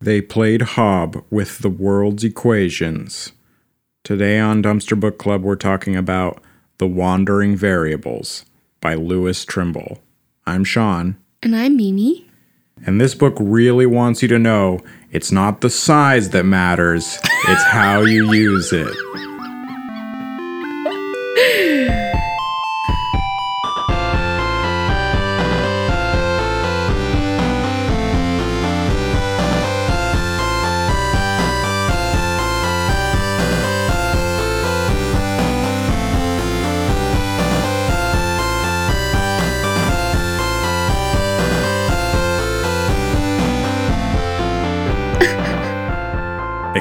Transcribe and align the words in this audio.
They 0.00 0.20
played 0.20 0.62
hob 0.62 1.24
with 1.28 1.58
the 1.58 1.68
world's 1.68 2.22
equations. 2.22 3.32
Today 4.04 4.38
on 4.38 4.62
Dumpster 4.62 4.98
Book 4.98 5.18
Club, 5.18 5.42
we're 5.42 5.56
talking 5.56 5.96
about 5.96 6.40
The 6.78 6.86
Wandering 6.86 7.56
Variables 7.56 8.44
by 8.80 8.94
Louis 8.94 9.44
Trimble. 9.44 9.98
I'm 10.46 10.62
Sean, 10.64 11.16
And 11.42 11.54
I'm 11.54 11.76
Mimi. 11.76 12.26
and 12.86 13.00
this 13.00 13.14
book 13.16 13.34
really 13.40 13.86
wants 13.86 14.22
you 14.22 14.28
to 14.28 14.38
know 14.38 14.78
it's 15.10 15.32
not 15.32 15.62
the 15.62 15.70
size 15.70 16.30
that 16.30 16.44
matters, 16.44 17.18
it's 17.48 17.64
how 17.64 18.02
you 18.02 18.32
use 18.32 18.72
it. 18.72 18.94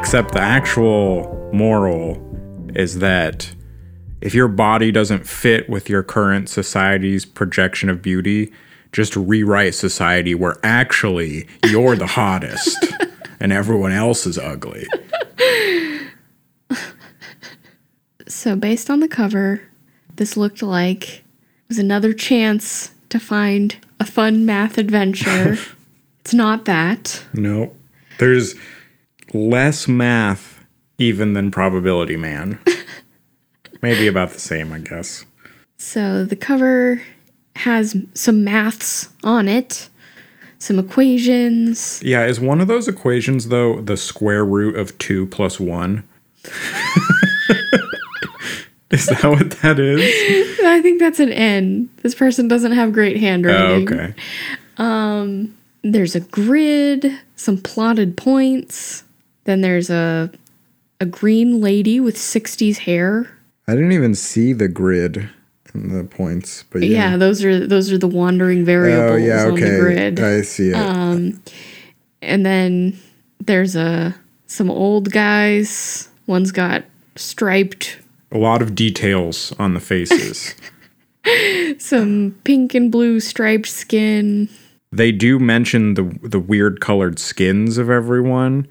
Except 0.07 0.31
the 0.31 0.39
actual 0.39 1.49
moral 1.51 2.15
is 2.73 2.99
that 2.99 3.53
if 4.21 4.33
your 4.33 4.47
body 4.47 4.89
doesn't 4.89 5.27
fit 5.27 5.69
with 5.69 5.89
your 5.89 6.01
current 6.01 6.47
society's 6.47 7.25
projection 7.25 7.89
of 7.89 8.01
beauty, 8.01 8.53
just 8.93 9.17
rewrite 9.17 9.75
society 9.75 10.33
where 10.33 10.55
actually 10.63 11.45
you're 11.65 11.97
the 11.97 12.07
hottest 12.07 12.77
and 13.41 13.51
everyone 13.51 13.91
else 13.91 14.25
is 14.25 14.37
ugly. 14.37 14.87
So, 18.29 18.55
based 18.55 18.89
on 18.89 19.01
the 19.01 19.09
cover, 19.09 19.61
this 20.15 20.37
looked 20.37 20.61
like 20.61 21.17
it 21.17 21.23
was 21.67 21.79
another 21.79 22.13
chance 22.13 22.91
to 23.09 23.19
find 23.19 23.75
a 23.99 24.05
fun 24.05 24.45
math 24.45 24.77
adventure. 24.77 25.57
it's 26.21 26.33
not 26.33 26.63
that. 26.63 27.25
No. 27.33 27.73
There's 28.19 28.55
less 29.33 29.87
math 29.87 30.63
even 30.97 31.33
than 31.33 31.51
Probability 31.51 32.17
Man. 32.17 32.59
Maybe 33.81 34.07
about 34.07 34.31
the 34.31 34.39
same, 34.39 34.71
I 34.73 34.79
guess. 34.79 35.25
So, 35.77 36.25
the 36.25 36.35
cover 36.35 37.01
has 37.55 37.95
some 38.15 38.43
maths 38.43 39.09
on 39.23 39.47
it, 39.47 39.89
some 40.59 40.79
equations. 40.79 42.01
Yeah, 42.03 42.25
is 42.25 42.39
one 42.39 42.59
of 42.61 42.67
those 42.67 42.87
equations, 42.87 43.49
though, 43.49 43.79
the 43.81 43.95
square 43.97 44.43
root 44.43 44.75
of 44.75 44.97
2 44.97 45.27
plus 45.27 45.59
1? 45.59 46.03
is 48.91 49.05
that 49.07 49.23
what 49.23 49.51
that 49.61 49.79
is? 49.79 50.59
I 50.63 50.81
think 50.81 50.99
that's 50.99 51.19
an 51.19 51.31
N. 51.31 51.89
This 51.97 52.15
person 52.15 52.47
doesn't 52.47 52.71
have 52.71 52.93
great 52.93 53.17
Oh, 53.17 53.19
handwriting. 53.19 53.87
okay. 53.93 54.13
Um, 54.77 55.55
there's 55.83 56.15
a 56.15 56.19
grid, 56.21 57.11
some 57.35 57.57
plotted 57.57 58.17
points. 58.17 59.03
Then 59.47 59.61
there's 59.61 59.89
a 59.89 60.29
a 60.99 61.05
green 61.05 61.61
lady 61.61 61.99
with 62.01 62.15
60s 62.17 62.79
hair. 62.79 63.29
I 63.67 63.75
didn't 63.75 63.93
even 63.93 64.13
see 64.13 64.51
the 64.51 64.67
grid 64.67 65.29
and 65.73 65.91
the 65.91 66.03
points, 66.03 66.63
but 66.69 66.83
Yeah, 66.83 67.15
those 67.17 67.43
are 67.45 67.65
those 67.65 67.91
are 67.91 67.97
the 67.97 68.07
wandering 68.07 68.65
variables 68.65 69.15
in 69.17 69.21
the 69.21 69.27
grid. 69.27 69.31
Oh, 69.31 69.35
yeah, 69.35 69.47
on 69.47 69.55
the 69.55 69.65
okay. 69.65 69.79
grid. 69.79 70.19
I 70.19 70.41
see 70.41 70.69
it. 70.71 70.75
Um, 70.75 71.41
and 72.21 72.45
then 72.45 72.99
there's 73.39 73.75
a 73.77 74.13
some 74.47 74.69
old 74.69 75.11
guys. 75.11 76.09
One's 76.27 76.51
got 76.51 76.83
striped, 77.15 77.99
a 78.33 78.37
lot 78.37 78.61
of 78.61 78.75
details 78.75 79.53
on 79.57 79.73
the 79.73 79.79
faces. 79.79 80.55
some 81.77 82.35
pink 82.43 82.73
and 82.73 82.91
blue 82.91 83.19
striped 83.21 83.67
skin. 83.69 84.49
they 84.91 85.11
do 85.13 85.39
mention 85.39 85.93
the 85.93 86.03
the 86.21 86.39
weird 86.39 86.81
colored 86.81 87.17
skins 87.19 87.77
of 87.77 87.89
everyone, 87.89 88.67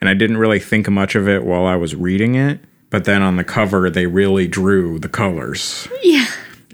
and 0.00 0.08
I 0.08 0.14
didn't 0.14 0.38
really 0.38 0.60
think 0.60 0.88
much 0.88 1.14
of 1.14 1.28
it 1.28 1.44
while 1.44 1.66
I 1.66 1.76
was 1.76 1.94
reading 1.94 2.34
it. 2.34 2.60
But 2.90 3.04
then 3.04 3.22
on 3.22 3.36
the 3.36 3.44
cover, 3.44 3.88
they 3.88 4.06
really 4.06 4.48
drew 4.48 4.98
the 4.98 5.08
colors. 5.08 5.86
Yeah. 6.02 6.26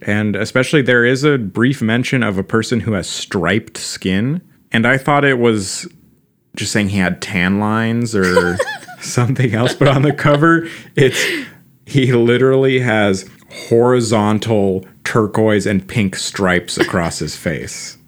And 0.03 0.37
especially 0.37 0.83
there 0.83 1.05
is 1.05 1.25
a 1.25 1.37
brief 1.37 1.83
mention 1.83 2.23
of 2.23 2.39
a 2.39 2.43
person 2.43 2.81
who 2.81 2.93
has 2.93 3.09
striped 3.09 3.77
skin. 3.77 4.41
And 4.73 4.87
I 4.87 4.97
thought 4.99 5.25
it 5.25 5.39
was 5.39 5.87
just 6.57 6.73
saying 6.73 6.89
he 6.89 6.99
had 6.99 7.21
tan 7.21 7.61
lines 7.61 8.15
or 8.15 8.57
something 9.01 9.55
else. 9.55 9.75
But 9.75 9.89
on 9.89 10.03
the 10.03 10.13
cover, 10.13 10.69
it's 10.95 11.23
he 11.85 12.13
literally 12.13 12.81
has 12.81 13.29
horizontal 13.69 14.85
turquoise 15.05 15.67
and 15.67 15.87
pink 15.87 16.17
stripes 16.17 16.79
across 16.79 17.19
his 17.19 17.37
face. 17.37 17.99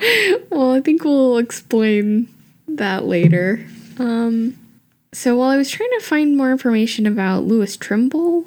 Well, 0.50 0.72
I 0.72 0.80
think 0.80 1.02
we'll 1.02 1.38
explain 1.38 2.28
that 2.68 3.06
later. 3.06 3.64
Um, 3.98 4.58
so 5.12 5.36
while 5.36 5.50
I 5.50 5.56
was 5.56 5.70
trying 5.70 5.90
to 5.98 6.04
find 6.04 6.36
more 6.36 6.50
information 6.50 7.06
about 7.06 7.44
Louis 7.44 7.76
Trimble, 7.76 8.46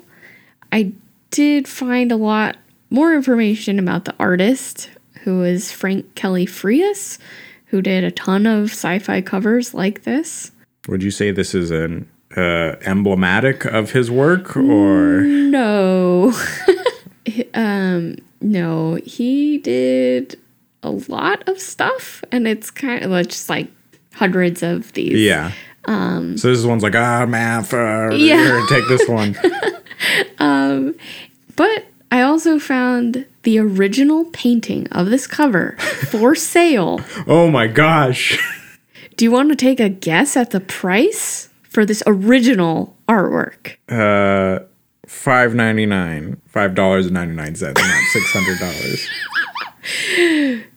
I 0.72 0.92
did 1.32 1.68
find 1.68 2.12
a 2.12 2.18
lot 2.18 2.58
more 2.90 3.14
information 3.14 3.80
about 3.80 4.06
the 4.06 4.16
artist, 4.20 4.90
who 5.24 5.44
is 5.44 5.72
Frank 5.72 6.16
Kelly 6.16 6.46
Freas, 6.46 7.18
who 7.66 7.82
did 7.82 8.04
a 8.04 8.12
ton 8.12 8.46
of 8.46 8.72
sci-fi 8.72 9.22
covers 9.22 9.74
like 9.74 10.04
this. 10.04 10.52
Would 10.88 11.04
you 11.04 11.12
say 11.12 11.32
this 11.32 11.54
is 11.54 11.72
an 11.72 12.10
uh, 12.36 12.76
emblematic 12.86 13.66
of 13.66 13.92
his 13.92 14.10
work 14.10 14.56
or? 14.56 15.22
No, 15.22 16.34
um, 17.54 18.16
no, 18.42 18.96
he 19.06 19.58
did 19.58 20.40
a 20.84 20.92
lot 20.92 21.48
of 21.48 21.60
stuff, 21.60 22.24
and 22.32 22.48
it's 22.48 22.72
kind 22.72 23.04
of 23.04 23.28
just 23.28 23.50
like 23.50 23.70
hundreds 24.18 24.62
of 24.64 24.92
these. 24.94 25.14
yeah? 25.20 25.52
Um, 25.86 26.38
so 26.38 26.50
this 26.50 26.66
one's 26.66 26.84
like 26.84 26.96
ah 26.96 27.26
math. 27.26 27.74
Uh, 27.74 28.10
Yeah. 28.14 28.44
Here, 28.44 28.66
take 28.68 28.88
this 28.90 29.08
one. 29.08 29.38
um, 30.40 30.96
But 31.56 31.86
I 32.12 32.22
also 32.22 32.60
found 32.60 33.26
the 33.44 33.60
original 33.60 34.26
painting 34.26 34.88
of 34.90 35.10
this 35.10 35.28
cover 35.28 35.78
for 36.12 36.36
sale. 36.54 37.00
oh 37.28 37.50
my 37.50 37.68
gosh. 37.68 38.38
Do 39.16 39.26
you 39.26 39.32
want 39.32 39.50
to 39.50 39.56
take 39.56 39.80
a 39.80 39.90
guess 39.90 40.36
at 40.38 40.52
the 40.52 40.60
price 40.60 41.50
for 41.64 41.86
this 41.86 42.04
original 42.06 42.96
artwork? 43.08 43.78
Uh, 43.90 44.66
five 45.08 45.56
ninety 45.56 45.86
nine, 45.86 46.40
five 46.48 46.76
dollars 46.76 47.06
and 47.08 47.16
ninety 47.16 47.34
nine 47.34 47.56
cents, 47.56 47.82
not 47.82 48.04
six 48.12 48.32
hundred 48.34 48.60
dollars. 48.60 49.08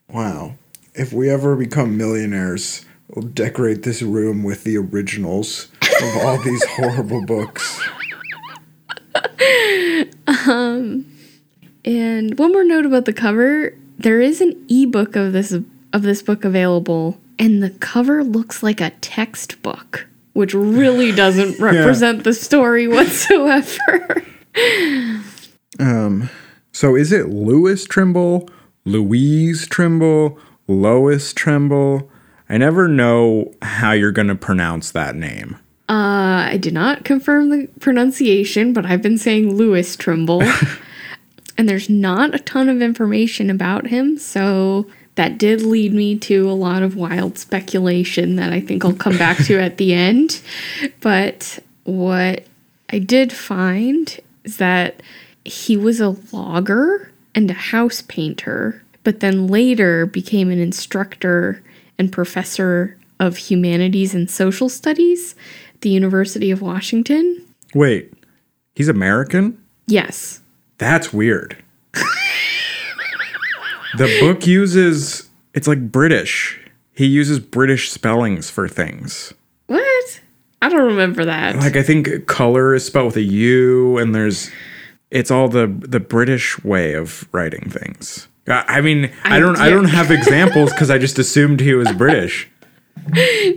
wow. 0.09 0.55
If 0.93 1.11
we 1.11 1.29
ever 1.29 1.55
become 1.55 1.97
millionaires, 1.97 2.85
we'll 3.09 3.25
decorate 3.25 3.81
this 3.83 4.01
room 4.03 4.43
with 4.43 4.63
the 4.63 4.77
originals 4.77 5.69
of 5.81 6.17
all 6.17 6.37
these 6.43 6.63
horrible 6.69 7.25
books. 7.25 7.81
Um, 10.47 11.05
And 11.85 12.37
one 12.37 12.51
more 12.51 12.63
note 12.63 12.85
about 12.85 13.05
the 13.05 13.13
cover: 13.13 13.73
there 13.97 14.21
is 14.21 14.39
an 14.39 14.53
ebook 14.69 15.15
of 15.15 15.33
this 15.33 15.55
of 15.93 16.01
this 16.01 16.21
book 16.21 16.43
available, 16.43 17.19
and 17.39 17.63
the 17.63 17.69
cover 17.69 18.23
looks 18.23 18.63
like 18.63 18.81
a 18.81 18.89
textbook, 19.01 20.07
which 20.33 20.53
really 20.53 21.11
doesn't 21.11 21.59
represent 21.59 22.23
the 22.23 22.33
story 22.33 22.87
whatsoever. 22.87 24.23
Um, 25.79 26.29
so 26.71 26.95
is 26.95 27.11
it 27.11 27.29
Lewis 27.29 27.85
Trimble, 27.85 28.49
Louise 28.85 29.67
Trimble, 29.67 30.37
Lois 30.67 31.33
Trimble? 31.33 32.09
I 32.49 32.57
never 32.57 32.87
know 32.87 33.53
how 33.61 33.91
you're 33.93 34.11
going 34.11 34.27
to 34.27 34.35
pronounce 34.35 34.91
that 34.91 35.15
name. 35.15 35.57
Uh, 35.89 36.49
I 36.49 36.57
did 36.59 36.73
not 36.73 37.03
confirm 37.03 37.49
the 37.49 37.67
pronunciation, 37.79 38.73
but 38.73 38.85
I've 38.85 39.01
been 39.01 39.17
saying 39.17 39.55
Lewis 39.55 39.95
Trimble. 39.95 40.43
and 41.57 41.69
there's 41.69 41.89
not 41.89 42.33
a 42.33 42.39
ton 42.39 42.69
of 42.69 42.81
information 42.81 43.49
about 43.49 43.87
him, 43.87 44.17
so 44.17 44.87
that 45.15 45.37
did 45.37 45.61
lead 45.61 45.93
me 45.93 46.17
to 46.19 46.49
a 46.49 46.53
lot 46.53 46.83
of 46.83 46.95
wild 46.95 47.37
speculation 47.37 48.35
that 48.37 48.51
I 48.51 48.59
think 48.59 48.83
I'll 48.83 48.93
come 48.93 49.17
back 49.17 49.37
to 49.45 49.59
at 49.59 49.77
the 49.77 49.93
end. 49.93 50.41
But 51.01 51.59
what 51.83 52.45
I 52.89 52.99
did 52.99 53.31
find 53.31 54.19
is 54.43 54.57
that 54.57 55.01
he 55.45 55.77
was 55.77 55.99
a 55.99 56.15
logger 56.31 57.11
and 57.35 57.49
a 57.49 57.55
house 57.55 58.01
painter, 58.01 58.83
but 59.03 59.19
then 59.19 59.47
later 59.47 60.05
became 60.05 60.49
an 60.49 60.59
instructor 60.59 61.61
and 61.99 62.11
professor 62.11 62.97
of 63.19 63.37
Humanities 63.37 64.15
and 64.15 64.29
Social 64.29 64.69
Studies 64.69 65.35
at 65.73 65.81
the 65.81 65.89
University 65.89 66.51
of 66.51 66.61
Washington. 66.61 67.45
Wait, 67.73 68.13
he's 68.75 68.87
American? 68.87 69.61
Yes. 69.87 70.41
That's 70.77 71.13
weird. 71.13 71.62
The 73.97 74.17
book 74.19 74.45
uses, 74.47 75.29
it's 75.53 75.67
like 75.67 75.91
British. 75.91 76.59
He 76.93 77.05
uses 77.05 77.39
British 77.39 77.89
spellings 77.91 78.49
for 78.49 78.67
things. 78.67 79.33
What? 79.67 80.21
I 80.61 80.69
don't 80.69 80.85
remember 80.85 81.25
that. 81.25 81.55
Like 81.57 81.75
I 81.75 81.83
think 81.83 82.27
color 82.27 82.73
is 82.75 82.85
spelled 82.85 83.07
with 83.07 83.17
a 83.17 83.21
U, 83.23 83.97
and 83.97 84.13
there's, 84.15 84.49
it's 85.11 85.29
all 85.31 85.47
the 85.47 85.67
the 85.67 85.99
British 85.99 86.63
way 86.63 86.93
of 86.93 87.27
writing 87.31 87.69
things. 87.69 88.27
I 88.47 88.63
I 88.77 88.81
mean, 88.81 89.11
I, 89.23 89.35
I- 89.35 89.39
don't, 89.39 89.57
I 89.57 89.69
don't 89.69 89.85
have 89.85 90.11
examples 90.19 90.71
because 90.71 90.89
I 90.89 90.97
just 90.97 91.17
assumed 91.19 91.59
he 91.59 91.73
was 91.73 91.91
British. 91.93 92.47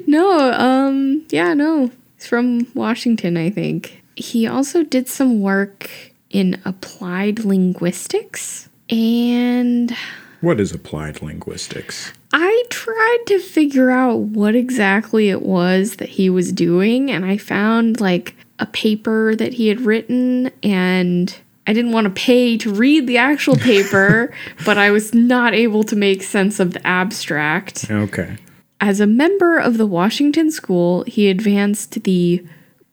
No, 0.06 0.52
um, 0.52 1.24
yeah, 1.30 1.54
no. 1.54 1.90
He's 2.16 2.26
from 2.26 2.66
Washington, 2.74 3.36
I 3.36 3.50
think. 3.50 4.02
He 4.16 4.46
also 4.46 4.82
did 4.82 5.08
some 5.08 5.40
work 5.40 5.90
in 6.30 6.60
applied 6.64 7.40
linguistics. 7.40 8.68
And 8.90 9.94
What 10.40 10.60
is 10.60 10.72
applied 10.72 11.22
linguistics? 11.22 12.12
I 12.32 12.64
tried 12.70 13.18
to 13.26 13.38
figure 13.38 13.90
out 13.90 14.18
what 14.18 14.54
exactly 14.54 15.30
it 15.30 15.42
was 15.42 15.96
that 15.96 16.10
he 16.10 16.28
was 16.28 16.52
doing, 16.52 17.10
and 17.10 17.24
I 17.24 17.38
found 17.38 18.00
like 18.00 18.36
a 18.58 18.66
paper 18.66 19.34
that 19.36 19.54
he 19.54 19.68
had 19.68 19.80
written, 19.80 20.50
and 20.62 21.34
I 21.66 21.72
didn't 21.72 21.92
want 21.92 22.04
to 22.04 22.10
pay 22.10 22.56
to 22.58 22.72
read 22.72 23.06
the 23.06 23.18
actual 23.18 23.56
paper, 23.56 24.32
but 24.64 24.78
I 24.78 24.90
was 24.90 25.14
not 25.14 25.54
able 25.54 25.82
to 25.84 25.96
make 25.96 26.22
sense 26.22 26.60
of 26.60 26.72
the 26.72 26.86
abstract. 26.86 27.90
Okay. 27.90 28.36
As 28.80 29.00
a 29.00 29.06
member 29.06 29.58
of 29.58 29.78
the 29.78 29.86
Washington 29.86 30.50
School, 30.50 31.02
he 31.04 31.28
advanced 31.30 32.02
the 32.04 32.44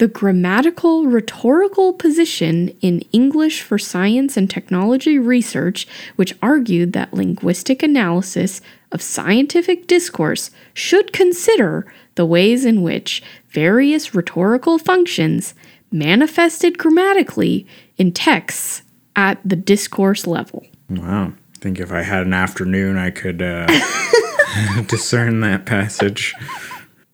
the 0.03 0.09
grammatical 0.09 1.05
rhetorical 1.05 1.93
position 1.93 2.67
in 2.81 2.99
English 3.13 3.61
for 3.61 3.77
science 3.77 4.35
and 4.35 4.49
technology 4.49 5.17
research, 5.17 5.87
which 6.17 6.35
argued 6.41 6.91
that 6.91 7.13
linguistic 7.13 7.81
analysis 7.81 8.59
of 8.91 9.01
scientific 9.01 9.87
discourse 9.87 10.51
should 10.73 11.13
consider 11.13 11.89
the 12.15 12.25
ways 12.25 12.65
in 12.65 12.81
which 12.81 13.23
various 13.47 14.13
rhetorical 14.13 14.77
functions 14.77 15.53
manifested 15.89 16.77
grammatically 16.77 17.65
in 17.95 18.11
texts 18.11 18.81
at 19.15 19.39
the 19.45 19.55
discourse 19.55 20.27
level. 20.27 20.65
Wow. 20.89 21.31
I 21.55 21.59
think 21.59 21.79
if 21.79 21.93
I 21.93 22.01
had 22.01 22.25
an 22.25 22.33
afternoon, 22.33 22.97
I 22.97 23.09
could 23.09 23.41
uh, 23.41 23.67
discern 24.87 25.39
that 25.39 25.65
passage. 25.65 26.35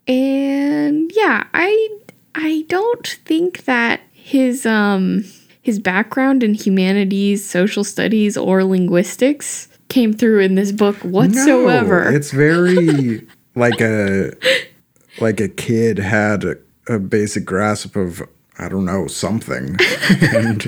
and 0.07 1.11
yeah 1.13 1.45
i 1.53 1.98
i 2.35 2.65
don't 2.67 3.19
think 3.25 3.65
that 3.65 4.01
his 4.13 4.65
um 4.65 5.23
his 5.61 5.79
background 5.79 6.43
in 6.43 6.53
humanities 6.53 7.47
social 7.47 7.83
studies 7.83 8.37
or 8.37 8.63
linguistics 8.63 9.67
came 9.89 10.13
through 10.13 10.39
in 10.39 10.55
this 10.55 10.71
book 10.71 10.95
whatsoever 10.97 12.05
No, 12.11 12.15
it's 12.15 12.31
very 12.31 13.27
like 13.55 13.81
a 13.81 14.31
like 15.19 15.39
a 15.39 15.47
kid 15.49 15.97
had 15.99 16.43
a, 16.43 16.55
a 16.87 16.99
basic 16.99 17.43
grasp 17.45 17.95
of 17.95 18.21
I 18.57 18.67
don't 18.69 18.85
know 18.85 19.07
something 19.07 19.77
and 20.33 20.65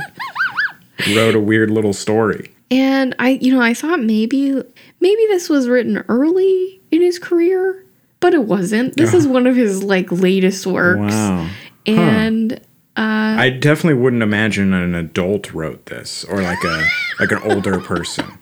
wrote 1.16 1.36
a 1.36 1.40
weird 1.40 1.70
little 1.72 1.94
story. 1.94 2.54
and 2.70 3.16
i 3.20 3.30
you 3.42 3.54
know 3.54 3.62
i 3.62 3.74
thought 3.74 4.00
maybe 4.00 4.54
maybe 5.00 5.26
this 5.28 5.50
was 5.50 5.68
written 5.68 6.04
early 6.10 6.82
in 6.92 7.02
his 7.02 7.18
career 7.20 7.81
but 8.22 8.34
it 8.34 8.46
wasn't 8.46 8.96
this 8.96 9.14
is 9.14 9.28
one 9.28 9.46
of 9.46 9.56
his 9.58 9.84
like 9.84 10.10
latest 10.12 10.66
works 10.66 11.14
Wow. 11.14 11.50
and 11.86 12.54
uh, 12.98 13.36
I 13.40 13.50
definitely 13.50 14.02
wouldn't 14.02 14.22
imagine 14.24 14.74
an 14.74 14.96
adult 14.96 15.54
wrote 15.54 15.86
this 15.88 16.24
or 16.26 16.42
like 16.42 16.64
a 16.64 16.86
like 17.20 17.32
an 17.32 17.40
older 17.44 17.80
person. 17.80 18.26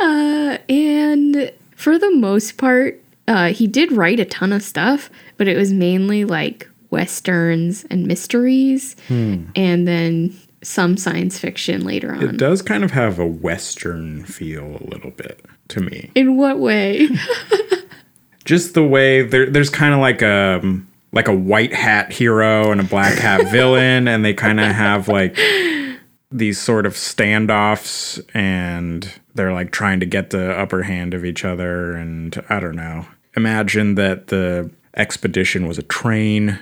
Uh, 0.00 0.58
and 0.68 1.50
for 1.74 1.98
the 1.98 2.10
most 2.10 2.58
part, 2.58 3.02
uh, 3.26 3.48
he 3.48 3.66
did 3.66 3.90
write 3.90 4.20
a 4.20 4.24
ton 4.24 4.52
of 4.52 4.62
stuff, 4.62 5.10
but 5.38 5.48
it 5.48 5.56
was 5.56 5.72
mainly 5.72 6.24
like 6.24 6.68
westerns 6.90 7.84
and 7.90 8.06
mysteries, 8.06 8.94
hmm. 9.08 9.44
and 9.56 9.88
then 9.88 10.36
some 10.62 10.96
science 10.96 11.38
fiction 11.38 11.84
later 11.84 12.14
on. 12.14 12.22
It 12.22 12.36
does 12.36 12.60
kind 12.60 12.84
of 12.84 12.90
have 12.92 13.18
a 13.18 13.26
western 13.26 14.24
feel 14.24 14.76
a 14.80 14.84
little 14.84 15.10
bit 15.10 15.44
to 15.68 15.80
me. 15.80 16.10
In 16.14 16.36
what 16.36 16.58
way? 16.58 17.08
just 18.46 18.74
the 18.74 18.82
way 18.82 19.22
there, 19.22 19.50
there's 19.50 19.68
kind 19.68 19.92
of 19.92 20.00
like 20.00 20.22
a 20.22 20.60
um, 20.62 20.88
like 21.12 21.28
a 21.28 21.34
white 21.34 21.72
hat 21.72 22.12
hero 22.12 22.70
and 22.70 22.80
a 22.80 22.84
black 22.84 23.18
hat 23.18 23.46
villain 23.50 24.08
and 24.08 24.24
they 24.24 24.32
kind 24.32 24.60
of 24.60 24.66
have 24.66 25.08
like 25.08 25.36
these 26.30 26.60
sort 26.60 26.86
of 26.86 26.94
standoffs 26.94 28.22
and 28.34 29.12
they're 29.34 29.52
like 29.52 29.70
trying 29.70 30.00
to 30.00 30.06
get 30.06 30.30
the 30.30 30.52
upper 30.58 30.82
hand 30.82 31.14
of 31.14 31.24
each 31.24 31.44
other 31.44 31.94
and 31.94 32.42
i 32.48 32.60
don't 32.60 32.76
know. 32.76 33.06
Imagine 33.36 33.96
that 33.96 34.28
the 34.28 34.70
expedition 34.96 35.66
was 35.66 35.76
a 35.76 35.82
train 35.82 36.58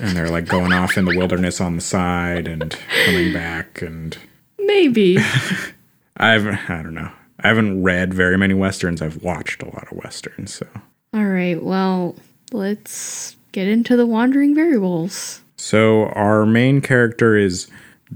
and 0.00 0.16
they're 0.16 0.30
like 0.30 0.46
going 0.46 0.72
off 0.72 0.96
in 0.96 1.04
the 1.04 1.16
wilderness 1.16 1.60
on 1.60 1.76
the 1.76 1.82
side 1.82 2.48
and 2.48 2.78
coming 3.04 3.32
back 3.32 3.82
and 3.82 4.16
Maybe. 4.58 5.18
i've 6.16 6.46
i 6.46 6.82
don't 6.82 6.94
know. 6.94 7.10
I 7.40 7.48
haven't 7.48 7.82
read 7.82 8.14
very 8.14 8.38
many 8.38 8.54
westerns. 8.54 9.02
I've 9.02 9.22
watched 9.22 9.62
a 9.62 9.66
lot 9.66 9.88
of 9.90 9.98
westerns 9.98 10.54
so 10.54 10.66
All 11.14 11.24
right, 11.24 11.62
well, 11.62 12.16
let's 12.50 13.36
get 13.52 13.68
into 13.68 13.96
the 13.96 14.04
wandering 14.04 14.52
variables. 14.52 15.42
So 15.56 16.06
our 16.06 16.44
main 16.44 16.80
character 16.80 17.36
is 17.36 17.68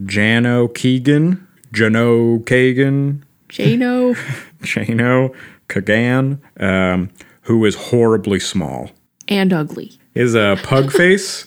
Jano 0.02 0.74
Keegan, 0.74 1.46
Jano 1.72 2.42
Kagan, 2.42 3.22
Jano. 3.48 4.16
Jano 4.62 5.32
Kagan, 5.68 6.40
um, 6.60 7.10
who 7.42 7.64
is 7.64 7.76
horribly 7.76 8.40
small. 8.40 8.90
and 9.28 9.52
ugly. 9.52 9.92
Is 10.14 10.34
a 10.34 10.58
pug 10.64 10.90
face, 11.00 11.46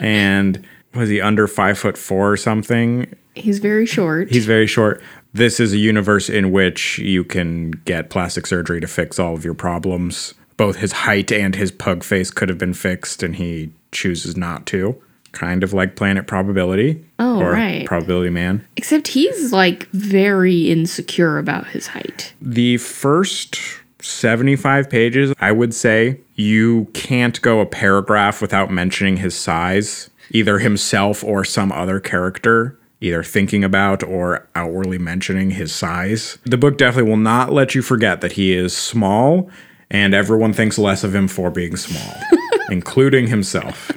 and 0.00 0.66
was 0.92 1.08
he 1.08 1.20
under 1.20 1.46
five 1.46 1.78
foot 1.78 1.96
four 1.96 2.32
or 2.32 2.36
something? 2.36 3.14
He's 3.34 3.60
very 3.60 3.86
short. 3.86 4.30
He's 4.30 4.46
very 4.46 4.66
short. 4.66 5.00
This 5.36 5.60
is 5.60 5.74
a 5.74 5.76
universe 5.76 6.30
in 6.30 6.50
which 6.50 6.98
you 6.98 7.22
can 7.22 7.72
get 7.84 8.08
plastic 8.08 8.46
surgery 8.46 8.80
to 8.80 8.86
fix 8.86 9.18
all 9.18 9.34
of 9.34 9.44
your 9.44 9.52
problems. 9.52 10.32
Both 10.56 10.76
his 10.76 10.92
height 10.92 11.30
and 11.30 11.54
his 11.54 11.70
pug 11.70 12.02
face 12.02 12.30
could 12.30 12.48
have 12.48 12.56
been 12.56 12.72
fixed, 12.72 13.22
and 13.22 13.36
he 13.36 13.70
chooses 13.92 14.34
not 14.34 14.64
to. 14.68 14.98
Kind 15.32 15.62
of 15.62 15.74
like 15.74 15.94
Planet 15.94 16.26
Probability. 16.26 17.04
Oh, 17.18 17.42
or 17.42 17.52
right. 17.52 17.84
Probability 17.84 18.30
Man. 18.30 18.66
Except 18.76 19.08
he's 19.08 19.52
like 19.52 19.90
very 19.90 20.70
insecure 20.70 21.36
about 21.36 21.66
his 21.66 21.88
height. 21.88 22.32
The 22.40 22.78
first 22.78 23.58
75 24.00 24.88
pages, 24.88 25.34
I 25.38 25.52
would 25.52 25.74
say 25.74 26.18
you 26.36 26.86
can't 26.94 27.38
go 27.42 27.60
a 27.60 27.66
paragraph 27.66 28.40
without 28.40 28.70
mentioning 28.70 29.18
his 29.18 29.34
size, 29.34 30.08
either 30.30 30.60
himself 30.60 31.22
or 31.22 31.44
some 31.44 31.72
other 31.72 32.00
character, 32.00 32.78
either 33.00 33.22
thinking 33.22 33.62
about 33.62 34.02
or 34.02 34.48
outwardly 34.54 34.98
mentioning 34.98 35.50
his 35.50 35.74
size. 35.74 36.38
The 36.44 36.56
book 36.56 36.78
definitely 36.78 37.10
will 37.10 37.18
not 37.18 37.52
let 37.52 37.74
you 37.74 37.82
forget 37.82 38.20
that 38.20 38.32
he 38.32 38.54
is 38.54 38.76
small 38.76 39.50
and 39.90 40.14
everyone 40.14 40.52
thinks 40.52 40.78
less 40.78 41.04
of 41.04 41.14
him 41.14 41.28
for 41.28 41.50
being 41.50 41.76
small, 41.76 42.14
including 42.70 43.28
himself. 43.28 43.92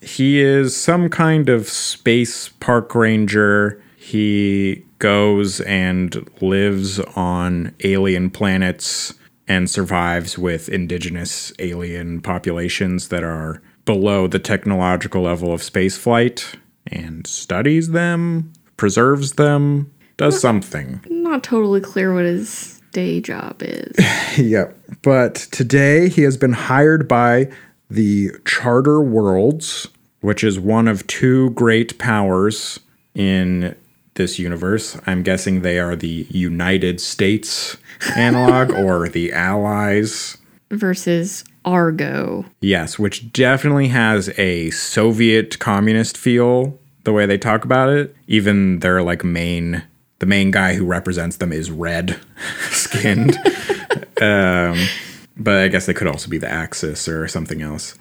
He 0.00 0.40
is 0.40 0.76
some 0.76 1.08
kind 1.08 1.48
of 1.48 1.68
space 1.68 2.48
park 2.48 2.94
ranger. 2.94 3.82
He 3.96 4.84
goes 4.98 5.60
and 5.62 6.28
lives 6.40 7.00
on 7.16 7.74
alien 7.82 8.30
planets 8.30 9.14
and 9.48 9.68
survives 9.68 10.38
with 10.38 10.68
indigenous 10.68 11.52
alien 11.58 12.20
populations 12.20 13.08
that 13.08 13.24
are 13.24 13.60
below 13.84 14.28
the 14.28 14.38
technological 14.38 15.22
level 15.22 15.52
of 15.52 15.62
space 15.62 15.96
flight 15.96 16.56
and 16.86 17.26
studies 17.26 17.90
them, 17.90 18.52
preserves 18.76 19.32
them, 19.32 19.92
does 20.16 20.40
something. 20.40 21.00
Not 21.08 21.42
totally 21.42 21.80
clear 21.80 22.14
what 22.14 22.24
his 22.24 22.80
day 22.92 23.20
job 23.20 23.56
is. 23.60 23.96
Yep. 24.38 24.78
But 25.02 25.34
today 25.34 26.08
he 26.08 26.22
has 26.22 26.38
been 26.38 26.54
hired 26.54 27.06
by 27.06 27.50
the 27.90 28.30
Charter 28.46 29.02
Worlds, 29.02 29.88
which 30.22 30.42
is 30.42 30.58
one 30.58 30.88
of 30.88 31.06
two 31.06 31.50
great 31.50 31.98
powers 31.98 32.80
in 33.14 33.76
this 34.14 34.38
universe. 34.38 34.98
I'm 35.06 35.22
guessing 35.22 35.60
they 35.60 35.78
are 35.78 35.96
the 35.96 36.26
United 36.30 36.98
States 36.98 37.76
analog 38.16 38.70
or 38.70 39.08
the 39.10 39.32
Allies. 39.32 40.38
Versus 40.72 41.44
Argo. 41.64 42.44
Yes, 42.60 42.98
which 42.98 43.32
definitely 43.32 43.88
has 43.88 44.28
a 44.38 44.70
Soviet 44.70 45.58
communist 45.58 46.16
feel 46.16 46.78
the 47.04 47.12
way 47.12 47.26
they 47.26 47.38
talk 47.38 47.64
about 47.64 47.88
it. 47.88 48.16
Even 48.26 48.80
their 48.80 49.02
like 49.02 49.22
main 49.24 49.84
the 50.18 50.26
main 50.26 50.50
guy 50.52 50.74
who 50.74 50.84
represents 50.84 51.36
them 51.36 51.52
is 51.52 51.70
red 51.70 52.18
skinned. 52.70 53.36
um, 54.20 54.76
but 55.36 55.58
I 55.58 55.68
guess 55.68 55.86
they 55.86 55.94
could 55.94 56.06
also 56.06 56.28
be 56.28 56.38
the 56.38 56.48
Axis 56.48 57.08
or 57.08 57.26
something 57.28 57.60
else. 57.60 57.98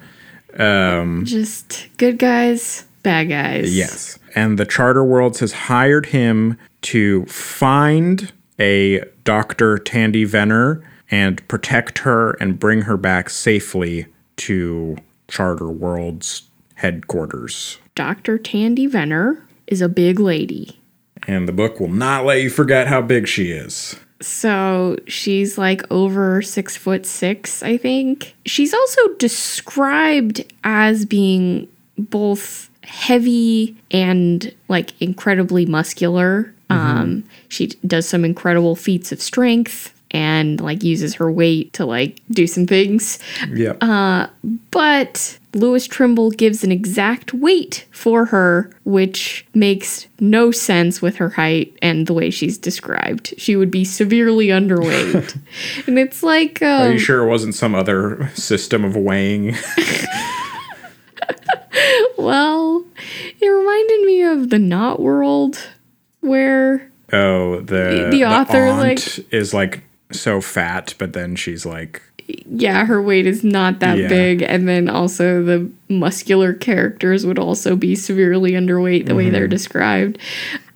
Just 1.24 1.88
good 1.98 2.20
guys, 2.20 2.86
bad 3.04 3.30
guys. 3.30 3.76
Yes. 3.76 4.20
And 4.36 4.60
the 4.60 4.66
Charter 4.66 5.04
Worlds 5.04 5.40
has 5.40 5.52
hired 5.52 6.08
him 6.08 6.58
to 6.84 7.26
find 7.26 8.32
a 8.60 9.04
Dr. 9.24 9.78
Tandy 9.80 10.24
Venner 10.24 10.84
and 11.12 11.46
protect 11.50 12.00
her 12.00 12.32
and 12.40 12.58
bring 12.58 12.84
her 12.84 12.98
back 12.98 13.30
safely 13.30 14.08
to 14.38 14.98
Charter 15.28 15.70
Worlds 15.70 16.44
headquarters. 16.76 17.78
Dr. 17.94 18.38
Tandy 18.38 18.88
Venner 18.88 19.46
is 19.68 19.82
a 19.82 19.90
big 19.90 20.20
lady. 20.20 20.80
And 21.28 21.48
the 21.48 21.54
book 21.54 21.80
will 21.80 21.90
not 21.90 22.26
let 22.26 22.42
you 22.42 22.50
forget 22.50 22.88
how 22.88 23.02
big 23.02 23.28
she 23.28 23.52
is. 23.52 23.96
So 24.22 24.98
she's 25.08 25.58
like 25.58 25.84
over 25.92 26.42
six 26.42 26.78
foot 26.78 27.06
six, 27.06 27.62
I 27.62 27.78
think. 27.78 28.36
She's 28.46 28.74
also 28.74 29.14
described 29.16 30.44
as 30.64 31.06
being 31.06 31.68
both 31.98 32.70
heavy 32.84 33.76
and 33.92 34.54
like 34.68 35.00
incredibly 35.02 35.66
muscular. 35.66 36.54
Um, 36.70 37.26
she 37.50 37.68
does 37.86 38.08
some 38.08 38.24
incredible 38.24 38.78
feats 38.78 39.12
of 39.12 39.22
strength 39.22 39.94
and 40.12 40.62
like 40.62 40.84
uses 40.84 41.16
her 41.16 41.32
weight 41.32 41.74
to 41.74 41.86
like 41.86 42.20
do 42.30 42.48
some 42.48 42.68
things. 42.68 43.20
Yep. 43.50 43.82
But 44.72 45.40
Louis 45.54 45.88
Trimble 45.88 46.32
gives 46.32 46.64
an 46.64 46.72
exact 46.72 47.34
weight 47.34 47.86
for 47.92 48.26
her, 48.26 48.72
which 48.86 49.46
makes 49.54 50.08
no 50.20 50.52
sense 50.52 51.02
with 51.02 51.18
her 51.18 51.30
height 51.30 51.78
and 51.82 52.08
the 52.08 52.14
way 52.14 52.30
she's 52.30 52.58
described. 52.58 53.34
She 53.38 53.56
would 53.56 53.72
be 53.72 53.84
severely 53.84 54.48
underweight. 54.48 55.38
and 55.88 56.00
it's 56.00 56.24
like, 56.24 56.62
Are 56.62 56.88
um, 56.88 56.94
you 56.94 57.00
sure 57.00 57.24
it 57.24 57.30
wasn't 57.30 57.56
some 57.56 57.76
other 57.76 58.32
system 58.34 58.86
of 58.86 58.96
weighing? 58.96 59.50
well, 62.18 62.86
it 63.40 63.48
reminded 63.48 64.06
me 64.06 64.24
of 64.24 64.50
the 64.52 64.60
Not 64.60 65.02
World, 65.02 65.58
where 66.22 66.90
Oh, 67.12 67.60
the 67.60 68.08
The 68.10 68.24
author, 68.24 68.68
aunt 68.68 69.20
is 69.32 69.54
like 69.54 69.84
so 70.14 70.42
fat, 70.42 70.94
but 70.98 71.14
then 71.14 71.36
she's 71.36 71.66
like, 71.66 72.02
yeah, 72.28 72.86
her 72.86 73.02
weight 73.02 73.26
is 73.28 73.44
not 73.44 73.80
that 73.80 73.98
Yeah. 73.98 74.08
big, 74.08 74.42
and 74.42 74.68
then 74.68 74.88
also 74.90 75.44
the 75.44 75.70
muscular 75.90 76.54
characters 76.54 77.26
would 77.26 77.40
also 77.40 77.76
be 77.76 77.96
severely 77.96 78.52
underweight 78.52 79.06
the 79.08 79.16
way 79.16 79.30
they're 79.30 79.44
Mm-hmm. 79.44 79.50
described. 79.50 80.18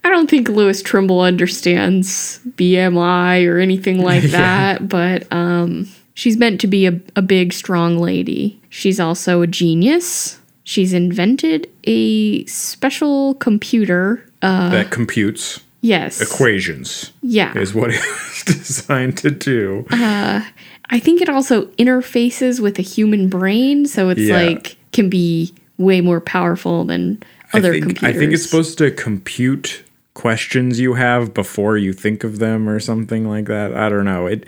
I 0.04 0.10
don't 0.10 0.28
think 0.30 0.48
Louis 0.48 0.82
Trimble 0.82 1.20
understands 1.22 2.38
BMI 2.56 3.46
or 3.48 3.58
anything 3.58 4.02
like 4.02 4.22
that, 4.30 4.88
but 4.88 5.30
um, 5.32 5.88
she's 6.14 6.36
meant 6.36 6.60
to 6.60 6.66
be 6.66 6.86
a, 6.86 7.00
a 7.16 7.22
big, 7.22 7.52
strong 7.52 7.98
lady. 7.98 8.60
She's 8.68 9.00
also 9.00 9.42
a 9.42 9.46
genius. 9.46 10.38
She's 10.64 10.92
invented 10.92 11.70
a 11.84 12.44
special 12.46 13.34
computer. 13.34 14.22
Uh, 14.42 14.68
that 14.70 14.90
computes 14.90 15.60
yes. 15.86 16.20
equations 16.20 17.12
yeah. 17.22 17.56
is 17.56 17.74
what 17.74 17.90
it's 17.92 18.44
designed 18.44 19.16
to 19.18 19.30
do. 19.30 19.86
Uh, 19.90 20.42
I 20.90 20.98
think 21.00 21.20
it 21.20 21.28
also 21.28 21.66
interfaces 21.78 22.60
with 22.60 22.78
a 22.78 22.82
human 22.82 23.28
brain, 23.28 23.86
so 23.86 24.08
it's 24.10 24.20
Yeah. 24.20 24.36
like 24.42 24.76
can 24.92 25.08
be 25.08 25.52
way 25.78 26.00
more 26.00 26.20
powerful 26.20 26.84
than 26.84 27.22
other 27.52 27.70
I 27.70 27.72
think, 27.80 27.84
computers. 27.84 28.16
I 28.16 28.18
think 28.18 28.32
it's 28.32 28.42
supposed 28.44 28.78
to 28.78 28.90
compute 28.90 29.82
questions 30.14 30.80
you 30.80 30.94
have 30.94 31.34
before 31.34 31.76
you 31.76 31.92
think 31.92 32.24
of 32.24 32.38
them 32.38 32.68
or 32.68 32.80
something 32.80 33.28
like 33.28 33.46
that. 33.46 33.74
I 33.74 33.88
don't 33.88 34.04
know. 34.06 34.26
It 34.26 34.44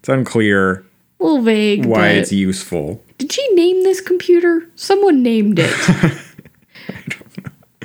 it's 0.00 0.08
unclear 0.08 0.84
a 1.20 1.22
little 1.24 1.42
vague. 1.42 1.86
why 1.86 2.08
it's 2.08 2.32
useful. 2.32 3.00
did 3.18 3.30
she 3.32 3.46
name 3.54 3.84
this 3.84 4.00
computer? 4.00 4.66
Someone 4.74 5.22
named 5.22 5.58
it. 5.60 5.72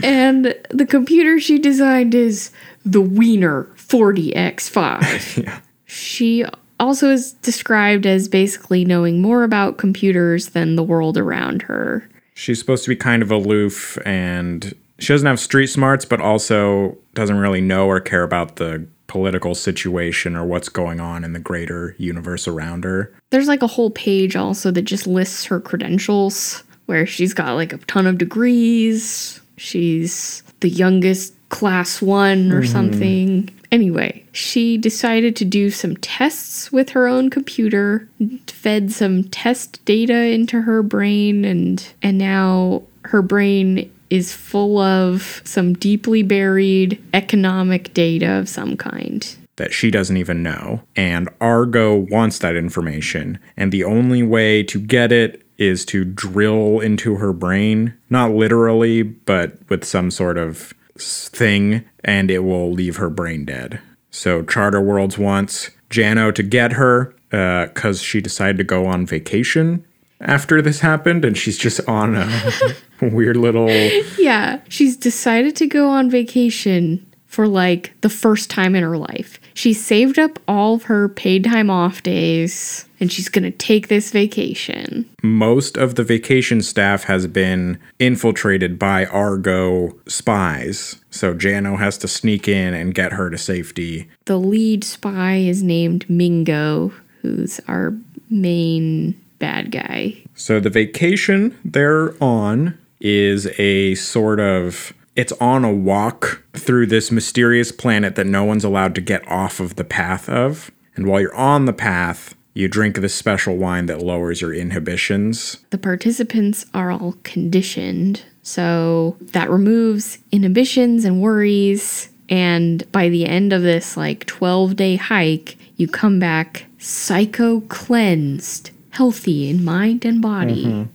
And 0.03 0.55
the 0.69 0.85
computer 0.85 1.39
she 1.39 1.59
designed 1.59 2.13
is 2.15 2.51
the 2.85 3.01
Wiener 3.01 3.63
40X5. 3.75 5.43
Yeah. 5.43 5.59
She 5.85 6.43
also 6.79 7.09
is 7.09 7.33
described 7.33 8.05
as 8.05 8.27
basically 8.27 8.83
knowing 8.83 9.21
more 9.21 9.43
about 9.43 9.77
computers 9.77 10.49
than 10.49 10.75
the 10.75 10.83
world 10.83 11.17
around 11.17 11.61
her. 11.63 12.09
She's 12.33 12.59
supposed 12.59 12.83
to 12.83 12.89
be 12.89 12.95
kind 12.95 13.21
of 13.23 13.31
aloof 13.31 13.97
and 14.05 14.75
she 14.99 15.13
doesn't 15.13 15.27
have 15.27 15.39
street 15.39 15.67
smarts, 15.67 16.05
but 16.05 16.19
also 16.19 16.97
doesn't 17.13 17.37
really 17.37 17.61
know 17.61 17.87
or 17.87 17.99
care 17.99 18.23
about 18.23 18.57
the 18.57 18.85
political 19.07 19.55
situation 19.55 20.35
or 20.35 20.45
what's 20.45 20.69
going 20.69 20.99
on 20.99 21.23
in 21.23 21.33
the 21.33 21.39
greater 21.39 21.95
universe 21.97 22.47
around 22.47 22.83
her. 22.83 23.13
There's 23.29 23.47
like 23.47 23.61
a 23.61 23.67
whole 23.67 23.91
page 23.91 24.35
also 24.35 24.71
that 24.71 24.83
just 24.83 25.07
lists 25.07 25.45
her 25.45 25.59
credentials, 25.59 26.63
where 26.87 27.05
she's 27.05 27.33
got 27.33 27.55
like 27.55 27.73
a 27.73 27.77
ton 27.79 28.07
of 28.07 28.17
degrees. 28.17 29.39
She's 29.57 30.43
the 30.61 30.69
youngest 30.69 31.33
class 31.49 32.01
one 32.01 32.51
or 32.51 32.61
mm-hmm. 32.61 32.71
something. 32.71 33.49
Anyway, 33.71 34.23
she 34.31 34.77
decided 34.77 35.35
to 35.37 35.45
do 35.45 35.69
some 35.69 35.97
tests 35.97 36.71
with 36.71 36.89
her 36.91 37.07
own 37.07 37.29
computer, 37.29 38.07
fed 38.47 38.91
some 38.91 39.23
test 39.25 39.83
data 39.85 40.15
into 40.15 40.61
her 40.61 40.81
brain, 40.83 41.43
and 41.43 41.85
and 42.01 42.17
now 42.17 42.83
her 43.05 43.21
brain 43.21 43.91
is 44.09 44.31
full 44.31 44.77
of 44.79 45.41
some 45.43 45.73
deeply 45.73 46.23
buried 46.23 47.01
economic 47.13 47.93
data 47.93 48.31
of 48.39 48.47
some 48.47 48.77
kind. 48.77 49.35
that 49.57 49.73
she 49.73 49.89
doesn't 49.89 50.17
even 50.17 50.43
know. 50.43 50.81
And 50.95 51.29
Argo 51.41 51.95
wants 51.95 52.37
that 52.39 52.55
information. 52.55 53.39
And 53.57 53.71
the 53.71 53.83
only 53.83 54.21
way 54.21 54.61
to 54.63 54.79
get 54.79 55.11
it 55.11 55.46
is 55.57 55.85
to 55.85 56.05
drill 56.05 56.79
into 56.79 57.15
her 57.15 57.33
brain, 57.33 57.93
not 58.09 58.31
literally, 58.31 59.03
but 59.03 59.57
with 59.69 59.83
some 59.83 60.11
sort 60.11 60.37
of 60.37 60.73
thing, 60.97 61.83
and 62.03 62.29
it 62.31 62.39
will 62.39 62.71
leave 62.71 62.97
her 62.97 63.09
brain 63.09 63.45
dead. 63.45 63.79
So 64.11 64.43
Charter 64.43 64.81
Worlds 64.81 65.17
wants 65.17 65.69
Jano 65.89 66.33
to 66.33 66.43
get 66.43 66.73
her 66.73 67.15
uh, 67.31 67.67
because 67.67 68.01
she 68.01 68.21
decided 68.21 68.57
to 68.57 68.63
go 68.63 68.85
on 68.85 69.05
vacation 69.05 69.85
after 70.21 70.61
this 70.61 70.79
happened, 70.79 71.23
and 71.25 71.37
she's 71.37 71.57
just 71.57 71.79
on 71.87 72.15
a 72.15 72.75
weird 73.01 73.37
little. 73.37 73.69
Yeah, 74.17 74.61
she's 74.69 74.97
decided 74.97 75.55
to 75.57 75.67
go 75.67 75.89
on 75.89 76.09
vacation 76.09 77.05
for 77.25 77.47
like 77.47 77.93
the 78.01 78.09
first 78.09 78.49
time 78.49 78.75
in 78.75 78.83
her 78.83 78.97
life. 78.97 79.39
She 79.57 79.73
saved 79.73 80.19
up 80.19 80.37
all 80.47 80.75
of 80.75 80.83
her 80.83 81.09
paid 81.09 81.45
time 81.45 81.71
off 81.71 82.03
days 82.03 82.85
and 82.99 83.11
she's 83.11 83.27
going 83.27 83.43
to 83.43 83.49
take 83.49 83.87
this 83.87 84.11
vacation. 84.11 85.09
most 85.23 85.77
of 85.77 85.95
the 85.95 86.03
vacation 86.03 86.61
staff 86.61 87.05
has 87.05 87.25
been 87.25 87.79
infiltrated 87.97 88.77
by 88.77 89.05
Argo 89.07 89.97
spies. 90.07 91.01
So 91.09 91.33
Jano 91.33 91.79
has 91.79 91.97
to 91.99 92.07
sneak 92.07 92.47
in 92.47 92.75
and 92.75 92.93
get 92.93 93.13
her 93.13 93.31
to 93.31 93.37
safety. 93.37 94.07
The 94.25 94.37
lead 94.37 94.83
spy 94.83 95.37
is 95.37 95.63
named 95.63 96.07
Mingo, 96.07 96.93
who's 97.23 97.59
our 97.67 97.97
main 98.29 99.19
bad 99.39 99.71
guy. 99.71 100.17
So 100.35 100.59
the 100.59 100.69
vacation 100.69 101.57
they're 101.65 102.13
on 102.23 102.77
is 102.99 103.47
a 103.57 103.95
sort 103.95 104.39
of 104.39 104.93
it's 105.17 105.33
on 105.41 105.65
a 105.65 105.73
walk 105.73 106.43
through 106.53 106.85
this 106.85 107.11
mysterious 107.11 107.71
planet 107.71 108.15
that 108.15 108.27
no 108.27 108.43
one's 108.43 108.63
allowed 108.63 108.93
to 108.95 109.01
get 109.01 109.27
off 109.27 109.59
of 109.59 109.75
the 109.75 109.83
path 109.83 110.29
of. 110.29 110.71
And 110.95 111.07
while 111.07 111.19
you're 111.19 111.35
on 111.35 111.65
the 111.65 111.73
path, 111.73 112.35
you 112.53 112.67
drink 112.67 112.97
this 112.97 113.15
special 113.15 113.57
wine 113.57 113.87
that 113.87 114.01
lowers 114.01 114.41
your 114.41 114.53
inhibitions. 114.53 115.57
The 115.71 115.77
participants 115.79 116.67
are 116.73 116.91
all 116.91 117.15
conditioned, 117.23 118.23
so 118.43 119.17
that 119.19 119.49
removes 119.49 120.19
inhibitions 120.31 121.03
and 121.03 121.19
worries. 121.19 122.09
And 122.29 122.89
by 122.91 123.09
the 123.09 123.25
end 123.25 123.53
of 123.53 123.63
this 123.63 123.97
like 123.97 124.25
12 124.27 124.75
day 124.75 124.95
hike, 124.97 125.57
you 125.77 125.87
come 125.87 126.19
back 126.19 126.65
psycho 126.77 127.61
cleansed, 127.61 128.69
healthy 128.91 129.49
in 129.49 129.63
mind 129.63 130.05
and 130.05 130.21
body. 130.21 130.65
Mm-hmm. 130.65 130.91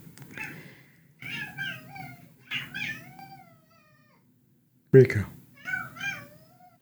Rico. 4.92 5.24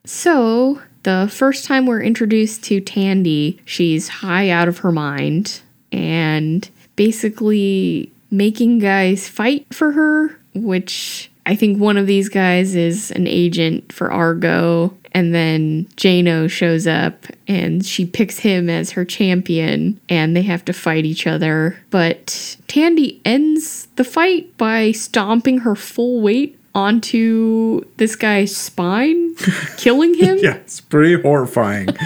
So, 0.05 0.81
the 1.03 1.29
first 1.31 1.65
time 1.65 1.85
we're 1.85 2.01
introduced 2.01 2.63
to 2.65 2.81
Tandy, 2.81 3.59
she's 3.65 4.07
high 4.07 4.49
out 4.49 4.67
of 4.67 4.79
her 4.79 4.91
mind 4.91 5.61
and 5.91 6.69
basically 6.95 8.11
making 8.29 8.79
guys 8.79 9.27
fight 9.27 9.73
for 9.73 9.91
her, 9.91 10.37
which 10.53 11.31
I 11.45 11.55
think 11.55 11.79
one 11.79 11.97
of 11.97 12.07
these 12.07 12.29
guys 12.29 12.75
is 12.75 13.11
an 13.11 13.27
agent 13.27 13.91
for 13.91 14.11
Argo. 14.11 14.95
And 15.13 15.35
then 15.35 15.85
Jano 15.97 16.49
shows 16.49 16.87
up 16.87 17.25
and 17.47 17.85
she 17.85 18.05
picks 18.05 18.39
him 18.39 18.69
as 18.69 18.91
her 18.91 19.03
champion 19.03 19.99
and 20.07 20.35
they 20.35 20.43
have 20.43 20.63
to 20.65 20.73
fight 20.73 21.05
each 21.05 21.27
other. 21.27 21.77
But 21.89 22.57
Tandy 22.67 23.19
ends 23.25 23.87
the 23.97 24.05
fight 24.05 24.55
by 24.57 24.93
stomping 24.93 25.59
her 25.59 25.75
full 25.75 26.21
weight 26.21 26.57
onto 26.73 27.81
this 27.97 28.15
guy's 28.15 28.55
spine, 28.55 29.35
killing 29.77 30.13
him. 30.13 30.37
Yeah, 30.39 30.55
it's 30.55 30.81
pretty 30.81 31.21
horrifying. 31.21 31.89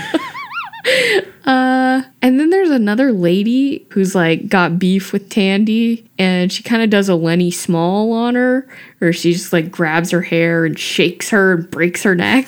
Uh, 1.45 2.01
and 2.23 2.39
then 2.39 2.49
there's 2.49 2.71
another 2.71 3.11
lady 3.11 3.85
who's 3.91 4.15
like 4.15 4.49
got 4.49 4.79
beef 4.79 5.13
with 5.13 5.29
Tandy, 5.29 6.03
and 6.17 6.51
she 6.51 6.63
kind 6.63 6.81
of 6.81 6.89
does 6.89 7.07
a 7.07 7.13
Lennie 7.13 7.51
Small 7.51 8.11
on 8.13 8.33
her, 8.33 8.67
or 8.99 9.13
she 9.13 9.31
just 9.31 9.53
like 9.53 9.69
grabs 9.69 10.09
her 10.09 10.23
hair 10.23 10.65
and 10.65 10.77
shakes 10.79 11.29
her 11.29 11.53
and 11.53 11.69
breaks 11.69 12.01
her 12.01 12.15
neck. 12.15 12.47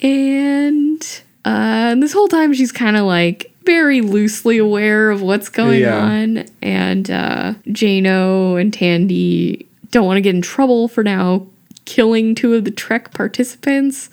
and 0.00 1.02
uh, 1.44 1.90
and 1.90 2.00
this 2.00 2.12
whole 2.12 2.28
time 2.28 2.54
she's 2.54 2.70
kind 2.70 2.96
of 2.96 3.04
like 3.04 3.52
very 3.68 4.00
loosely 4.00 4.56
aware 4.56 5.10
of 5.10 5.20
what's 5.20 5.50
going 5.50 5.80
Yeah. 5.82 5.98
on, 5.98 6.44
and 6.62 7.10
uh, 7.10 7.52
Jano 7.66 8.58
and 8.58 8.72
Tandy 8.72 9.66
don't 9.90 10.06
want 10.06 10.16
to 10.16 10.22
get 10.22 10.34
in 10.34 10.40
trouble 10.40 10.88
for 10.88 11.04
now 11.04 11.46
killing 11.84 12.34
two 12.34 12.54
of 12.54 12.64
the 12.64 12.70
trek 12.70 13.12
participants 13.12 14.08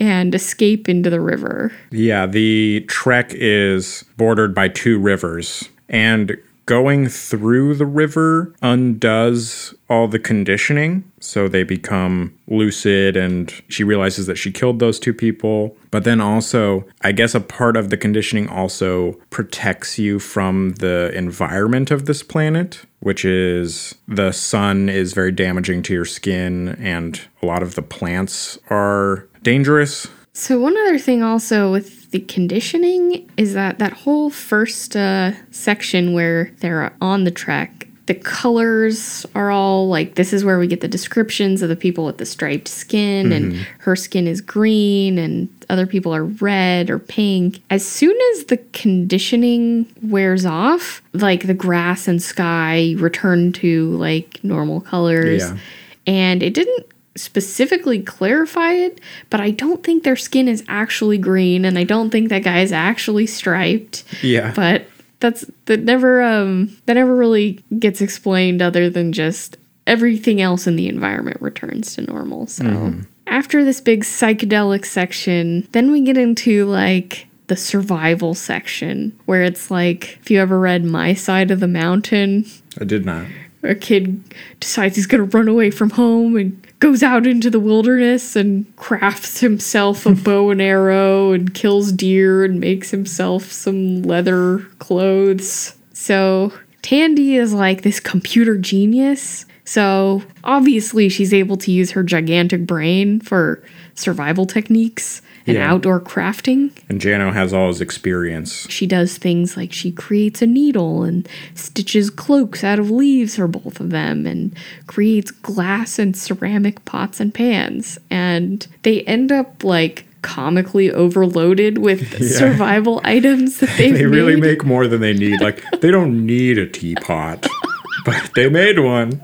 and 0.00 0.34
escape 0.34 0.88
into 0.88 1.10
the 1.10 1.20
river. 1.20 1.70
Yeah, 1.90 2.24
the 2.24 2.80
trek 2.88 3.32
is 3.34 4.04
bordered 4.16 4.54
by 4.54 4.68
two 4.68 4.98
rivers, 4.98 5.68
and 5.90 6.34
going 6.66 7.08
through 7.08 7.74
the 7.74 7.86
river 7.86 8.54
undoes 8.62 9.74
all 9.88 10.08
the 10.08 10.18
conditioning. 10.18 11.04
So 11.20 11.48
they 11.48 11.62
become 11.62 12.36
lucid, 12.48 13.16
and 13.16 13.52
she 13.68 13.84
realizes 13.84 14.26
that 14.26 14.36
she 14.36 14.50
killed 14.50 14.78
those 14.78 14.98
two 14.98 15.14
people. 15.14 15.76
But 15.90 16.04
then 16.04 16.20
also, 16.20 16.84
I 17.02 17.12
guess 17.12 17.34
a 17.34 17.40
part 17.40 17.76
of 17.76 17.90
the 17.90 17.96
conditioning 17.96 18.48
also 18.48 19.12
protects 19.30 19.98
you 19.98 20.18
from 20.18 20.72
the 20.80 21.12
environment 21.14 21.90
of 21.90 22.06
this 22.06 22.22
planet, 22.22 22.84
which 23.00 23.24
is 23.24 23.94
the 24.08 24.32
sun 24.32 24.88
is 24.88 25.12
very 25.12 25.32
damaging 25.32 25.82
to 25.84 25.92
your 25.92 26.04
skin, 26.04 26.76
and 26.80 27.20
a 27.42 27.46
lot 27.46 27.62
of 27.62 27.74
the 27.74 27.82
plants 27.82 28.58
are 28.70 29.26
dangerous. 29.42 30.08
So 30.32 30.58
one 30.58 30.76
other 30.76 30.98
thing 30.98 31.22
also 31.22 31.70
with 31.70 32.03
the 32.14 32.20
conditioning 32.20 33.28
is 33.36 33.54
that 33.54 33.80
that 33.80 33.92
whole 33.92 34.30
first 34.30 34.94
uh, 34.94 35.32
section 35.50 36.12
where 36.12 36.52
they're 36.60 36.94
on 37.00 37.24
the 37.24 37.30
track 37.32 37.88
the 38.06 38.14
colors 38.14 39.26
are 39.34 39.50
all 39.50 39.88
like 39.88 40.14
this 40.14 40.32
is 40.32 40.44
where 40.44 40.60
we 40.60 40.68
get 40.68 40.80
the 40.80 40.86
descriptions 40.86 41.60
of 41.60 41.68
the 41.68 41.74
people 41.74 42.04
with 42.04 42.18
the 42.18 42.26
striped 42.26 42.68
skin 42.68 43.32
and 43.32 43.54
her 43.78 43.96
skin 43.96 44.28
is 44.28 44.40
green 44.40 45.18
and 45.18 45.48
other 45.70 45.86
people 45.86 46.14
are 46.14 46.24
red 46.24 46.90
or 46.90 46.98
pink. 46.98 47.62
As 47.70 47.84
soon 47.84 48.16
as 48.34 48.44
the 48.44 48.58
conditioning 48.74 49.86
wears 50.02 50.44
off, 50.44 51.02
like 51.14 51.46
the 51.46 51.54
grass 51.54 52.06
and 52.06 52.22
sky 52.22 52.94
return 52.98 53.52
to 53.54 53.96
like 53.96 54.38
normal 54.44 54.82
colors. 54.82 55.42
Yeah. 55.42 55.58
And 56.06 56.42
it 56.42 56.52
didn't 56.52 56.86
specifically 57.16 58.00
clarify 58.00 58.72
it, 58.72 59.00
but 59.30 59.40
I 59.40 59.50
don't 59.50 59.84
think 59.84 60.02
their 60.02 60.16
skin 60.16 60.48
is 60.48 60.64
actually 60.68 61.18
green 61.18 61.64
and 61.64 61.78
I 61.78 61.84
don't 61.84 62.10
think 62.10 62.28
that 62.28 62.42
guy 62.42 62.60
is 62.60 62.72
actually 62.72 63.26
striped. 63.26 64.04
Yeah. 64.22 64.52
But 64.54 64.86
that's 65.20 65.44
that 65.66 65.80
never 65.80 66.22
um 66.22 66.76
that 66.86 66.94
never 66.94 67.14
really 67.14 67.64
gets 67.78 68.00
explained 68.00 68.60
other 68.60 68.90
than 68.90 69.12
just 69.12 69.56
everything 69.86 70.40
else 70.40 70.66
in 70.66 70.76
the 70.76 70.88
environment 70.88 71.40
returns 71.40 71.94
to 71.94 72.02
normal. 72.02 72.46
So 72.46 72.94
after 73.26 73.64
this 73.64 73.80
big 73.80 74.02
psychedelic 74.02 74.84
section, 74.84 75.66
then 75.72 75.90
we 75.90 76.02
get 76.02 76.16
into 76.18 76.66
like 76.66 77.26
the 77.46 77.56
survival 77.56 78.34
section 78.34 79.18
where 79.26 79.42
it's 79.42 79.70
like 79.70 80.18
if 80.20 80.30
you 80.30 80.40
ever 80.40 80.58
read 80.58 80.84
My 80.84 81.14
Side 81.14 81.50
of 81.50 81.60
the 81.60 81.68
Mountain, 81.68 82.46
I 82.80 82.84
did 82.84 83.04
not. 83.04 83.26
A 83.64 83.74
kid 83.74 84.22
decides 84.60 84.96
he's 84.96 85.06
going 85.06 85.28
to 85.28 85.36
run 85.36 85.48
away 85.48 85.70
from 85.70 85.90
home 85.90 86.36
and 86.36 86.66
goes 86.80 87.02
out 87.02 87.26
into 87.26 87.50
the 87.50 87.60
wilderness 87.60 88.36
and 88.36 88.74
crafts 88.76 89.40
himself 89.40 90.06
a 90.06 90.10
bow 90.14 90.50
and 90.50 90.60
arrow 90.60 91.32
and 91.32 91.54
kills 91.54 91.92
deer 91.92 92.44
and 92.44 92.60
makes 92.60 92.90
himself 92.90 93.50
some 93.50 94.02
leather 94.02 94.58
clothes. 94.78 95.74
So 95.92 96.52
Tandy 96.82 97.36
is 97.36 97.54
like 97.54 97.82
this 97.82 98.00
computer 98.00 98.58
genius. 98.58 99.46
So 99.64 100.22
obviously 100.44 101.08
she's 101.08 101.32
able 101.32 101.56
to 101.58 101.72
use 101.72 101.92
her 101.92 102.02
gigantic 102.02 102.66
brain 102.66 103.20
for 103.20 103.62
survival 103.94 104.44
techniques 104.46 105.22
and 105.46 105.56
Yeah. 105.56 105.70
outdoor 105.72 106.00
crafting. 106.00 106.70
And 106.88 107.00
Jano 107.00 107.32
has 107.32 107.52
all 107.52 107.68
his 107.68 107.80
experience. 107.80 108.66
She 108.70 108.86
does 108.86 109.16
things 109.18 109.56
like 109.56 109.72
she 109.72 109.90
creates 109.92 110.40
a 110.42 110.46
needle 110.46 111.02
and 111.02 111.28
stitches 111.54 112.10
cloaks 112.10 112.64
out 112.64 112.78
of 112.78 112.90
leaves 112.90 113.36
for 113.36 113.46
both 113.46 113.78
of 113.80 113.90
them 113.90 114.26
and 114.26 114.52
creates 114.86 115.30
glass 115.30 115.98
and 115.98 116.16
ceramic 116.16 116.84
pots 116.84 117.20
and 117.20 117.32
pans. 117.32 117.98
And 118.10 118.66
they 118.82 119.02
end 119.02 119.32
up 119.32 119.62
like 119.64 120.06
comically 120.22 120.90
overloaded 120.90 121.76
with 121.78 122.22
survival 122.36 123.00
items 123.04 123.58
that 123.60 123.70
they've 123.76 123.94
They 123.94 124.06
really 124.06 124.34
made. 124.36 124.42
make 124.42 124.64
more 124.64 124.86
than 124.88 125.02
they 125.02 125.12
need. 125.12 125.40
Like, 125.42 125.62
they 125.80 125.90
don't 125.90 126.24
need 126.24 126.56
a 126.56 126.66
teapot, 126.66 127.46
but 128.06 128.30
they 128.34 128.48
made 128.48 128.78
one. 128.78 129.20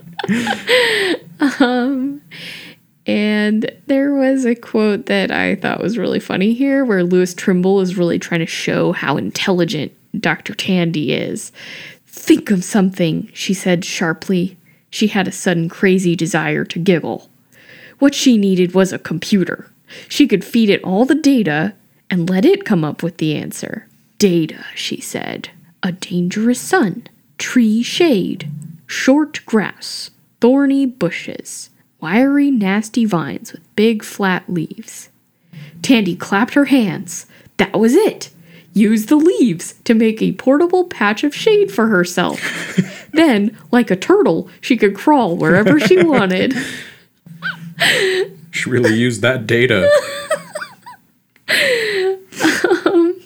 Um, 1.58 2.20
and 3.06 3.70
there 3.86 4.12
was 4.14 4.44
a 4.44 4.54
quote 4.54 5.06
that 5.06 5.30
I 5.30 5.56
thought 5.56 5.82
was 5.82 5.98
really 5.98 6.20
funny 6.20 6.52
here 6.52 6.84
where 6.84 7.02
Louis 7.02 7.34
Trimble 7.34 7.80
is 7.80 7.96
really 7.96 8.18
trying 8.18 8.40
to 8.40 8.46
show 8.46 8.92
how 8.92 9.16
intelligent 9.16 9.92
Dr. 10.20 10.54
Tandy 10.54 11.12
is. 11.12 11.50
Think 12.06 12.50
of 12.50 12.62
something, 12.62 13.30
she 13.32 13.54
said 13.54 13.84
sharply. 13.84 14.56
She 14.90 15.06
had 15.08 15.28
a 15.28 15.32
sudden 15.32 15.68
crazy 15.68 16.14
desire 16.14 16.64
to 16.66 16.78
giggle. 16.78 17.30
What 17.98 18.14
she 18.14 18.36
needed 18.36 18.74
was 18.74 18.92
a 18.92 18.98
computer. 18.98 19.70
She 20.08 20.26
could 20.26 20.44
feed 20.44 20.68
it 20.68 20.84
all 20.84 21.04
the 21.04 21.14
data 21.14 21.74
and 22.10 22.28
let 22.28 22.44
it 22.44 22.64
come 22.64 22.84
up 22.84 23.02
with 23.02 23.16
the 23.16 23.34
answer. 23.36 23.86
Data, 24.18 24.64
she 24.74 25.00
said. 25.00 25.50
A 25.82 25.92
dangerous 25.92 26.60
sun, 26.60 27.06
tree 27.38 27.82
shade, 27.82 28.50
short 28.90 29.40
grass, 29.46 30.10
thorny 30.40 30.84
bushes, 30.84 31.70
wiry, 32.00 32.50
nasty 32.50 33.04
vines 33.04 33.52
with 33.52 33.76
big 33.76 34.02
flat 34.02 34.42
leaves. 34.48 35.08
Tandy 35.80 36.16
clapped 36.16 36.54
her 36.54 36.64
hands. 36.64 37.26
That 37.56 37.78
was 37.78 37.94
it. 37.94 38.30
Use 38.74 39.06
the 39.06 39.14
leaves 39.16 39.74
to 39.84 39.94
make 39.94 40.20
a 40.20 40.32
portable 40.32 40.84
patch 40.84 41.22
of 41.22 41.32
shade 41.32 41.70
for 41.70 41.86
herself. 41.86 42.40
then, 43.12 43.56
like 43.70 43.92
a 43.92 43.96
turtle, 43.96 44.48
she 44.60 44.76
could 44.76 44.96
crawl 44.96 45.36
wherever 45.36 45.78
she 45.78 46.02
wanted. 46.02 46.56
She 48.50 48.68
really 48.68 48.94
used 48.94 49.22
that 49.22 49.46
data. 49.46 49.88
Um, 52.86 53.20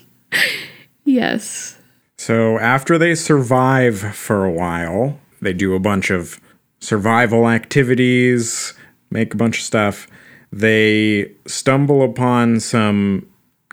yes. 1.05 1.79
So 2.17 2.59
after 2.59 2.97
they 2.97 3.15
survive 3.15 3.99
for 4.17 4.47
a 4.47 4.51
while, 4.51 5.21
they 5.45 5.53
do 5.53 5.75
a 5.75 5.81
bunch 5.81 6.11
of 6.11 6.41
survival 6.81 7.49
activities, 7.49 8.75
make 9.11 9.33
a 9.33 9.37
bunch 9.37 9.59
of 9.59 9.65
stuff. 9.65 10.07
They 10.53 11.33
stumble 11.47 12.03
upon 12.03 12.61
some 12.61 13.27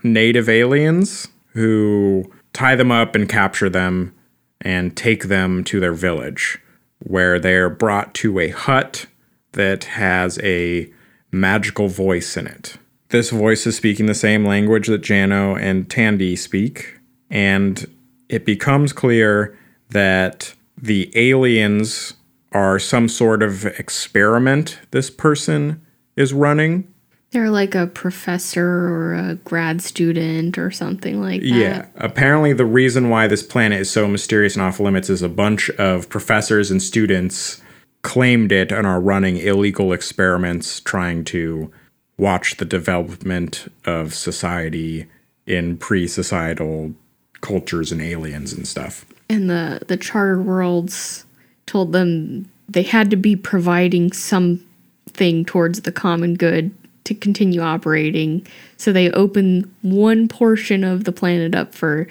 native 0.04 0.48
aliens 0.50 1.28
who 1.54 2.32
tie 2.54 2.76
them 2.76 2.92
up 2.92 3.16
and 3.16 3.28
capture 3.28 3.70
them 3.70 4.14
and 4.62 4.96
take 4.96 5.26
them 5.26 5.64
to 5.66 5.80
their 5.80 5.94
village, 5.94 6.60
where 7.00 7.40
they're 7.40 7.70
brought 7.70 8.14
to 8.16 8.40
a 8.40 8.50
hut 8.50 9.08
that 9.54 9.86
has 9.86 10.40
a 10.40 10.92
magical 11.32 11.88
voice 11.88 12.38
in 12.38 12.48
it. 12.48 12.78
This 13.10 13.30
voice 13.30 13.68
is 13.68 13.76
speaking 13.76 14.06
the 14.06 14.14
same 14.14 14.46
language 14.46 14.88
that 14.88 15.02
Jano 15.02 15.60
and 15.60 15.90
Tandy 15.90 16.36
speak, 16.36 17.00
and 17.30 17.86
it 18.30 18.46
becomes 18.46 18.94
clear 18.94 19.58
that 19.90 20.54
the 20.82 21.12
aliens 21.16 22.14
are 22.52 22.80
some 22.80 23.08
sort 23.08 23.44
of 23.44 23.66
experiment 23.66 24.80
this 24.92 25.10
person 25.10 25.86
is 26.16 26.34
running. 26.34 26.92
They're 27.32 27.50
like 27.50 27.76
a 27.76 27.88
professor 27.88 28.68
or 28.68 29.14
a 29.14 29.36
grad 29.36 29.82
student 29.82 30.58
or 30.58 30.70
something 30.70 31.22
like 31.22 31.42
that. 31.42 31.48
Yeah. 31.48 31.86
Apparently, 31.96 32.52
the 32.52 32.66
reason 32.66 33.10
why 33.10 33.28
this 33.28 33.42
planet 33.42 33.80
is 33.80 33.90
so 33.90 34.06
mysterious 34.08 34.56
and 34.56 34.64
off 34.64 34.82
limits 34.82 35.10
is 35.10 35.22
a 35.22 35.30
bunch 35.30 35.70
of 35.72 36.10
professors 36.10 36.70
and 36.70 36.82
students 36.82 37.62
claimed 38.02 38.52
it 38.52 38.72
and 38.72 38.86
are 38.86 39.00
running 39.00 39.38
illegal 39.38 39.94
experiments 39.94 40.82
trying 40.82 41.24
to 41.24 41.72
watch 42.18 42.58
the 42.58 42.66
development 42.66 43.72
of 43.86 44.14
society 44.14 45.08
in 45.46 45.78
pre 45.78 46.08
societal 46.08 46.94
cultures 47.40 47.94
and 47.94 48.02
aliens 48.02 48.52
and 48.52 48.68
stuff. 48.68 49.06
And 49.32 49.50
the, 49.50 49.82
the 49.88 49.98
charter 49.98 50.42
worlds 50.42 51.26
told 51.66 51.94
them 51.94 52.50
they 52.68 52.84
had 52.84 53.10
to 53.12 53.16
be 53.16 53.36
providing 53.36 54.12
something 54.12 55.46
towards 55.46 55.82
the 55.82 55.92
common 55.92 56.36
good 56.36 56.72
to 57.06 57.16
continue 57.16 57.62
operating. 57.62 58.46
So 58.78 58.92
they 58.92 59.10
open 59.12 59.74
one 59.82 60.28
portion 60.28 60.84
of 60.84 61.06
the 61.06 61.12
planet 61.12 61.56
up 61.56 61.74
for 61.74 62.08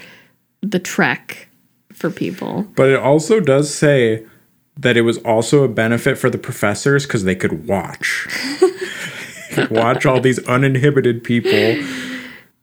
the 0.62 0.78
trek 0.78 1.48
for 1.92 2.10
people. 2.10 2.66
But 2.74 2.88
it 2.88 2.98
also 2.98 3.40
does 3.40 3.72
say 3.72 4.24
that 4.78 4.96
it 4.96 5.02
was 5.02 5.18
also 5.18 5.62
a 5.62 5.68
benefit 5.68 6.16
for 6.16 6.30
the 6.30 6.38
professors 6.38 7.06
because 7.06 7.24
they 7.24 7.36
could 7.36 7.66
watch. 7.66 8.26
Watch 9.70 10.06
all 10.06 10.20
these 10.20 10.38
uninhibited 10.46 11.24
people 11.24 11.84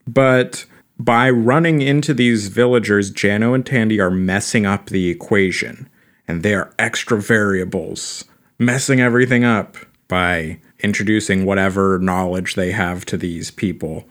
But 0.08 0.66
by 1.00 1.30
running 1.30 1.82
into 1.82 2.14
these 2.14 2.48
villagers, 2.48 3.12
Jano 3.12 3.54
and 3.54 3.66
Tandy 3.66 4.00
are 4.00 4.10
messing 4.10 4.66
up 4.66 4.88
the 4.88 5.10
equation. 5.10 5.90
And 6.28 6.44
they 6.44 6.54
are 6.54 6.74
extra 6.78 7.22
variables, 7.22 8.26
messing 8.60 9.00
everything 9.00 9.44
up 9.44 9.78
by 10.08 10.60
introducing 10.80 11.46
whatever 11.46 12.00
knowledge 12.00 12.56
they 12.56 12.72
have 12.72 13.06
to 13.06 13.18
these 13.18 13.52
people. 13.52 14.06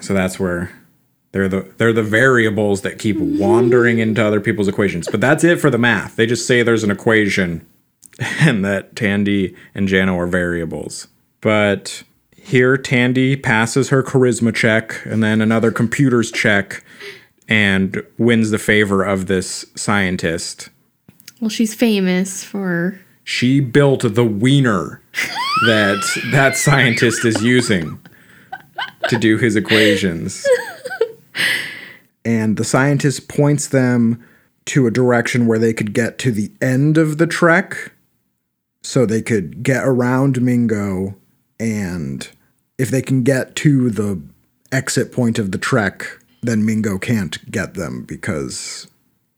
So 0.00 0.14
that's 0.14 0.40
where 0.40 0.70
they're 1.32 1.48
the 1.48 1.72
they're 1.76 1.92
the 1.92 2.02
variables 2.02 2.82
that 2.82 2.98
keep 2.98 3.16
mm-hmm. 3.16 3.38
wandering 3.38 3.98
into 3.98 4.24
other 4.24 4.40
people's 4.40 4.68
equations. 4.68 5.08
But 5.10 5.20
that's 5.20 5.44
it 5.44 5.60
for 5.60 5.70
the 5.70 5.78
math. 5.78 6.16
They 6.16 6.26
just 6.26 6.46
say 6.46 6.62
there's 6.62 6.84
an 6.84 6.90
equation 6.90 7.66
and 8.40 8.64
that 8.64 8.96
Tandy 8.96 9.54
and 9.74 9.88
Jano 9.88 10.16
are 10.16 10.26
variables. 10.26 11.08
But 11.40 12.02
here 12.42 12.76
Tandy 12.76 13.36
passes 13.36 13.90
her 13.90 14.02
charisma 14.02 14.54
check 14.54 15.04
and 15.04 15.22
then 15.22 15.40
another 15.40 15.70
computer's 15.70 16.30
check 16.30 16.84
and 17.48 18.02
wins 18.18 18.50
the 18.50 18.58
favor 18.58 19.02
of 19.02 19.26
this 19.26 19.66
scientist. 19.74 20.68
Well, 21.40 21.50
she's 21.50 21.74
famous 21.74 22.44
for 22.44 23.00
She 23.24 23.60
built 23.60 24.02
the 24.14 24.24
wiener 24.24 25.02
that 25.66 26.20
that 26.32 26.56
scientist 26.56 27.24
is 27.24 27.42
using 27.42 28.00
to 29.08 29.18
do 29.18 29.38
his 29.38 29.56
equations. 29.56 30.46
And 32.24 32.56
the 32.56 32.64
scientist 32.64 33.28
points 33.28 33.68
them 33.68 34.22
to 34.66 34.86
a 34.86 34.90
direction 34.90 35.46
where 35.46 35.58
they 35.58 35.72
could 35.72 35.94
get 35.94 36.18
to 36.18 36.30
the 36.30 36.52
end 36.60 36.98
of 36.98 37.18
the 37.18 37.26
trek 37.26 37.92
so 38.82 39.04
they 39.04 39.22
could 39.22 39.62
get 39.62 39.84
around 39.84 40.40
Mingo 40.40 41.16
and 41.60 42.28
if 42.78 42.90
they 42.90 43.02
can 43.02 43.22
get 43.22 43.54
to 43.56 43.90
the 43.90 44.20
exit 44.72 45.12
point 45.12 45.38
of 45.38 45.52
the 45.52 45.58
trek 45.58 46.06
then 46.42 46.64
Mingo 46.64 46.98
can't 46.98 47.38
get 47.50 47.74
them 47.74 48.02
because 48.04 48.86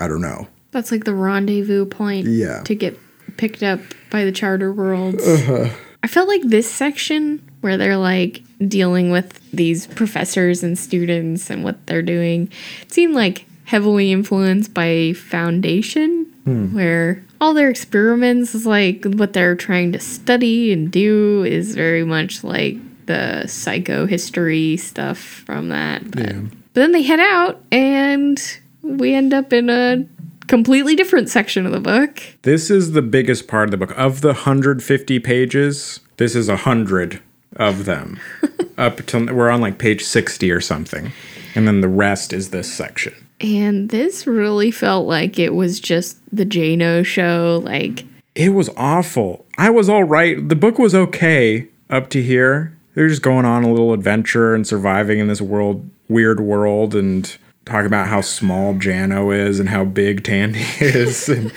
I 0.01 0.07
don't 0.09 0.21
know. 0.23 0.47
that's 0.71 0.91
like 0.93 1.05
the 1.05 1.15
rendezvous 1.15 1.85
point 1.87 2.27
Yeah. 2.29 2.63
to 2.63 2.75
get 2.75 2.97
picked 3.37 3.63
up 3.63 3.81
by 4.11 4.25
the 4.25 4.33
charter 4.33 4.73
worlds. 4.73 5.27
Uh-huh. 5.27 5.69
I 6.05 6.07
felt 6.07 6.29
like 6.29 6.43
this 6.43 6.71
section 6.71 7.43
where 7.61 7.77
they're 7.77 7.97
like 7.97 8.43
dealing 8.69 9.11
with 9.11 9.41
these 9.53 9.87
professors 9.87 10.63
and 10.63 10.79
students 10.79 11.51
and 11.51 11.63
what 11.65 11.87
they're 11.87 12.03
doing 12.03 12.51
it 12.83 12.93
seemed 12.93 13.15
like 13.15 13.47
heavily 13.65 14.13
influenced 14.13 14.73
by 14.75 15.13
Foundation, 15.15 16.32
Hmm. 16.45 16.75
where 16.75 17.25
all 17.41 17.55
their 17.55 17.71
experiments 17.71 18.53
is 18.55 18.67
like 18.67 19.05
what 19.05 19.33
they're 19.33 19.55
trying 19.55 19.93
to 19.93 20.01
study 20.01 20.73
and 20.73 20.91
do 20.91 21.45
is 21.45 21.75
very 21.75 22.03
much 22.05 22.43
like 22.43 22.77
the 23.07 23.43
psychohistory 23.47 24.79
stuff 24.79 25.19
from 25.19 25.69
that. 25.69 26.11
But, 26.11 26.21
Yeah. 26.21 26.41
but 26.41 26.75
then 26.75 26.93
they 26.93 27.03
head 27.03 27.21
out 27.21 27.63
and 27.71 28.43
we 28.83 29.15
end 29.15 29.33
up 29.33 29.53
in 29.53 29.71
a 29.71 30.05
completely 30.49 30.97
different 30.97 31.29
section 31.29 31.65
of 31.67 31.73
the 31.73 31.81
book. 31.81 32.21
This 32.43 32.71
is 32.71 32.93
the 32.93 33.03
biggest 33.03 33.47
part 33.47 33.69
of 33.69 33.71
the 33.71 33.77
book. 33.77 33.97
Of 33.97 34.21
the 34.21 34.29
150 34.33 35.19
pages, 35.21 36.01
this 36.17 36.35
is 36.35 36.49
a 36.49 36.53
100 36.57 37.21
of 37.57 37.85
them. 37.85 38.19
Up 38.79 39.05
to 39.07 39.27
we're 39.33 39.51
on 39.51 39.61
like 39.61 39.79
page 39.79 40.03
60 40.03 40.51
or 40.51 40.61
something. 40.61 41.13
And 41.55 41.69
then 41.69 41.83
the 41.83 41.89
rest 41.89 42.33
is 42.33 42.51
this 42.51 42.73
section. 42.73 43.15
And 43.43 43.89
this 43.91 44.27
really 44.27 44.71
felt 44.71 45.07
like 45.07 45.39
it 45.39 45.55
was 45.55 45.81
just 45.81 46.19
the 46.35 46.47
Jano 46.47 47.05
show. 47.05 47.61
Like, 47.65 48.05
It 48.35 48.51
was 48.51 48.71
awful. 48.77 49.45
I 49.59 49.71
was 49.71 49.89
all 49.89 50.05
right. 50.05 50.49
The 50.49 50.57
book 50.57 50.79
was 50.79 50.95
okay 50.95 51.67
up 51.91 52.09
to 52.11 52.23
here. 52.23 52.77
They're 52.95 53.09
just 53.09 53.23
going 53.23 53.45
on 53.45 53.65
a 53.65 53.71
little 53.71 53.93
adventure 53.93 54.55
and 54.55 54.67
surviving 54.67 55.19
in 55.19 55.27
this 55.29 55.41
world, 55.41 55.89
weird 56.09 56.41
world, 56.41 56.95
and 56.95 57.37
talking 57.65 57.87
about 57.87 58.09
how 58.09 58.21
small 58.21 58.75
Jano 58.75 59.35
is 59.35 59.59
and 59.61 59.69
how 59.69 59.85
big 59.85 60.25
Tandy 60.25 60.61
is. 60.81 61.29
And 61.29 61.53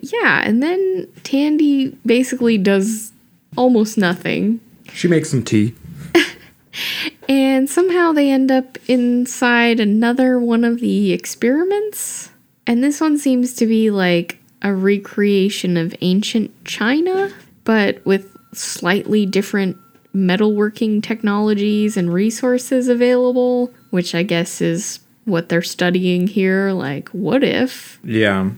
yeah. 0.00 0.42
And 0.44 0.62
then 0.62 1.08
Tandy 1.22 1.96
basically 2.04 2.58
does 2.58 3.12
almost 3.56 3.96
nothing. 3.96 4.60
she 4.92 5.08
makes 5.08 5.30
some 5.30 5.42
tea. 5.42 5.74
And 7.28 7.68
somehow 7.68 8.12
they 8.12 8.30
end 8.30 8.50
up 8.50 8.78
inside 8.88 9.80
another 9.80 10.38
one 10.38 10.64
of 10.64 10.80
the 10.80 11.12
experiments. 11.12 12.30
And 12.66 12.82
this 12.82 13.00
one 13.00 13.18
seems 13.18 13.54
to 13.54 13.66
be 13.66 13.90
like 13.90 14.38
a 14.62 14.72
recreation 14.72 15.76
of 15.76 15.94
ancient 16.00 16.64
China, 16.64 17.32
but 17.64 18.04
with 18.04 18.36
slightly 18.52 19.26
different 19.26 19.76
metalworking 20.14 21.02
technologies 21.02 21.96
and 21.96 22.12
resources 22.12 22.88
available, 22.88 23.72
which 23.90 24.14
I 24.14 24.22
guess 24.22 24.60
is 24.60 25.00
what 25.24 25.48
they're 25.48 25.62
studying 25.62 26.26
here. 26.26 26.72
Like, 26.72 27.08
what 27.10 27.44
if? 27.44 28.00
Yeah. 28.02 28.50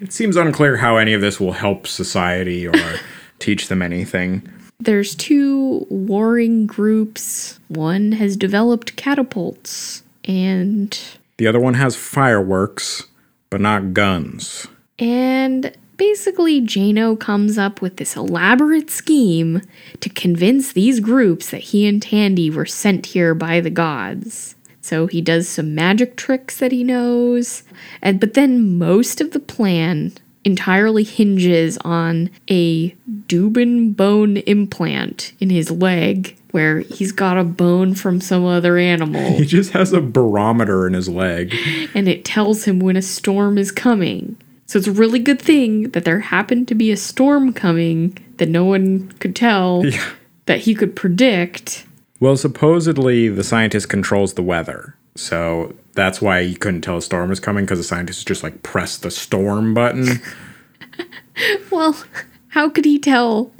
It 0.00 0.12
seems 0.12 0.36
unclear 0.36 0.76
how 0.76 0.98
any 0.98 1.14
of 1.14 1.22
this 1.22 1.40
will 1.40 1.52
help 1.52 1.86
society 1.86 2.68
or 2.68 2.74
teach 3.38 3.68
them 3.68 3.80
anything. 3.80 4.46
There's 4.78 5.14
two 5.14 5.86
warring 5.88 6.66
groups. 6.66 7.58
One 7.68 8.12
has 8.12 8.36
developed 8.36 8.96
catapults, 8.96 10.02
and 10.24 10.98
The 11.38 11.46
other 11.46 11.60
one 11.60 11.74
has 11.74 11.96
fireworks, 11.96 13.04
but 13.50 13.60
not 13.60 13.94
guns. 13.94 14.66
And 14.98 15.74
basically, 15.96 16.60
Jano 16.60 17.18
comes 17.18 17.58
up 17.58 17.80
with 17.80 17.96
this 17.96 18.16
elaborate 18.16 18.90
scheme 18.90 19.62
to 20.00 20.08
convince 20.08 20.72
these 20.72 21.00
groups 21.00 21.50
that 21.50 21.62
he 21.62 21.86
and 21.86 22.00
Tandy 22.00 22.50
were 22.50 22.66
sent 22.66 23.06
here 23.06 23.34
by 23.34 23.60
the 23.60 23.70
gods. 23.70 24.54
So 24.80 25.06
he 25.08 25.20
does 25.20 25.48
some 25.48 25.74
magic 25.74 26.16
tricks 26.16 26.58
that 26.58 26.70
he 26.70 26.84
knows, 26.84 27.64
and 28.00 28.20
but 28.20 28.34
then 28.34 28.78
most 28.78 29.20
of 29.20 29.32
the 29.32 29.40
plan 29.40 30.12
entirely 30.46 31.02
hinges 31.04 31.76
on 31.78 32.30
a 32.48 32.90
Dubin 33.26 33.94
bone 33.96 34.36
implant 34.38 35.32
in 35.40 35.50
his 35.50 35.70
leg 35.70 36.36
where 36.52 36.78
he's 36.80 37.12
got 37.12 37.36
a 37.36 37.44
bone 37.44 37.94
from 37.94 38.20
some 38.20 38.44
other 38.46 38.78
animal 38.78 39.20
He 39.32 39.44
just 39.44 39.72
has 39.72 39.92
a 39.92 40.00
barometer 40.00 40.86
in 40.86 40.94
his 40.94 41.08
leg. 41.08 41.54
and 41.94 42.08
it 42.08 42.24
tells 42.24 42.64
him 42.64 42.78
when 42.78 42.96
a 42.96 43.02
storm 43.02 43.58
is 43.58 43.70
coming. 43.72 44.36
So 44.66 44.78
it's 44.78 44.88
a 44.88 44.92
really 44.92 45.18
good 45.18 45.42
thing 45.42 45.90
that 45.90 46.04
there 46.04 46.20
happened 46.20 46.68
to 46.68 46.74
be 46.74 46.90
a 46.90 46.96
storm 46.96 47.52
coming 47.52 48.16
that 48.38 48.48
no 48.48 48.64
one 48.64 49.08
could 49.18 49.34
tell 49.36 49.84
Yeah. 49.84 50.02
that 50.46 50.60
he 50.60 50.74
could 50.74 50.94
predict. 50.96 51.84
Well, 52.20 52.36
supposedly 52.36 53.28
the 53.28 53.44
scientist 53.44 53.88
controls 53.88 54.34
the 54.34 54.42
weather. 54.42 54.94
So 55.16 55.74
that's 55.96 56.20
why 56.20 56.40
you 56.40 56.56
couldn't 56.56 56.82
tell 56.82 56.98
a 56.98 57.02
storm 57.02 57.30
was 57.30 57.40
coming 57.40 57.64
because 57.64 57.78
the 57.78 57.84
scientists 57.84 58.24
just 58.24 58.42
like 58.42 58.62
pressed 58.62 59.02
the 59.02 59.10
storm 59.10 59.74
button. 59.74 60.20
Well, 61.70 61.94
how 62.48 62.70
could 62.70 62.86
he 62.86 62.98
tell 62.98 63.52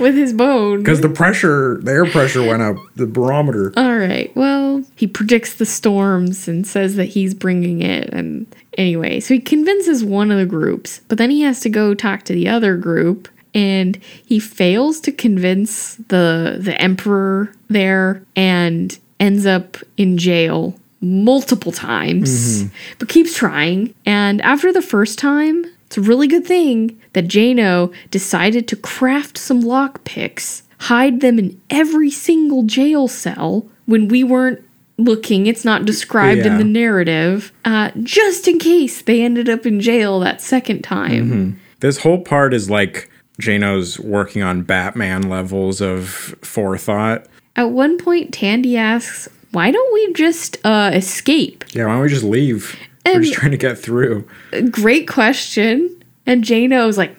with 0.00 0.16
his 0.16 0.32
bone? 0.32 0.78
Because 0.80 1.00
the 1.00 1.08
pressure, 1.08 1.78
the 1.82 1.92
air 1.92 2.06
pressure 2.06 2.42
went 2.42 2.62
up, 2.62 2.76
the 2.96 3.06
barometer. 3.06 3.72
All 3.76 3.96
right. 3.96 4.34
Well, 4.34 4.82
he 4.96 5.06
predicts 5.06 5.54
the 5.54 5.64
storms 5.66 6.48
and 6.48 6.66
says 6.66 6.96
that 6.96 7.04
he's 7.04 7.34
bringing 7.34 7.82
it. 7.82 8.12
And 8.12 8.52
anyway, 8.76 9.20
so 9.20 9.34
he 9.34 9.40
convinces 9.40 10.02
one 10.04 10.32
of 10.32 10.38
the 10.38 10.46
groups, 10.46 11.02
but 11.06 11.18
then 11.18 11.30
he 11.30 11.42
has 11.42 11.60
to 11.60 11.68
go 11.68 11.94
talk 11.94 12.24
to 12.24 12.32
the 12.32 12.48
other 12.48 12.76
group, 12.76 13.28
and 13.54 13.96
he 14.26 14.40
fails 14.40 14.98
to 15.02 15.12
convince 15.12 15.94
the 16.08 16.56
the 16.58 16.80
emperor 16.82 17.52
there, 17.68 18.24
and 18.34 18.98
ends 19.20 19.46
up 19.46 19.76
in 19.96 20.18
jail 20.18 20.74
multiple 21.02 21.72
times, 21.72 22.64
but 22.98 23.08
keeps 23.08 23.34
trying. 23.36 23.94
And 24.06 24.40
after 24.42 24.72
the 24.72 24.82
first 24.82 25.18
time, 25.18 25.66
it's 25.86 25.98
a 25.98 26.00
really 26.00 26.28
good 26.28 26.46
thing 26.46 26.98
that 27.12 27.26
Jano 27.26 27.92
decided 28.10 28.66
to 28.68 28.76
craft 28.76 29.36
some 29.36 29.62
lockpicks, 29.62 30.62
hide 30.78 31.20
them 31.20 31.38
in 31.38 31.60
every 31.68 32.10
single 32.10 32.62
jail 32.62 33.08
cell 33.08 33.66
when 33.86 34.08
we 34.08 34.24
weren't 34.24 34.64
looking. 34.96 35.46
It's 35.46 35.64
not 35.64 35.84
described 35.84 36.46
in 36.46 36.58
the 36.58 36.64
narrative, 36.64 37.52
uh, 37.64 37.90
just 38.02 38.46
in 38.48 38.58
case 38.58 39.02
they 39.02 39.22
ended 39.22 39.48
up 39.48 39.66
in 39.66 39.80
jail 39.80 40.20
that 40.20 40.40
second 40.40 40.82
time. 40.82 41.60
This 41.80 41.98
whole 41.98 42.20
part 42.20 42.54
is 42.54 42.70
like 42.70 43.10
Jano's 43.40 43.98
working 43.98 44.42
on 44.42 44.62
Batman 44.62 45.28
levels 45.28 45.80
of 45.80 46.08
forethought. 46.42 47.26
At 47.56 47.70
one 47.70 47.98
point, 47.98 48.32
Tandy 48.32 48.76
asks, 48.76 49.28
Why 49.52 49.70
don't 49.70 49.94
we 49.94 50.12
just 50.14 50.58
uh, 50.64 50.90
escape? 50.94 51.64
Yeah, 51.74 51.86
why 51.86 51.92
don't 51.94 52.02
we 52.02 52.08
just 52.08 52.24
leave? 52.24 52.76
We're 53.06 53.20
just 53.20 53.34
trying 53.34 53.50
to 53.52 53.56
get 53.56 53.78
through. 53.78 54.26
Great 54.70 55.08
question. 55.08 56.02
And 56.26 56.44
Jano's 56.44 56.96
like, 56.98 57.16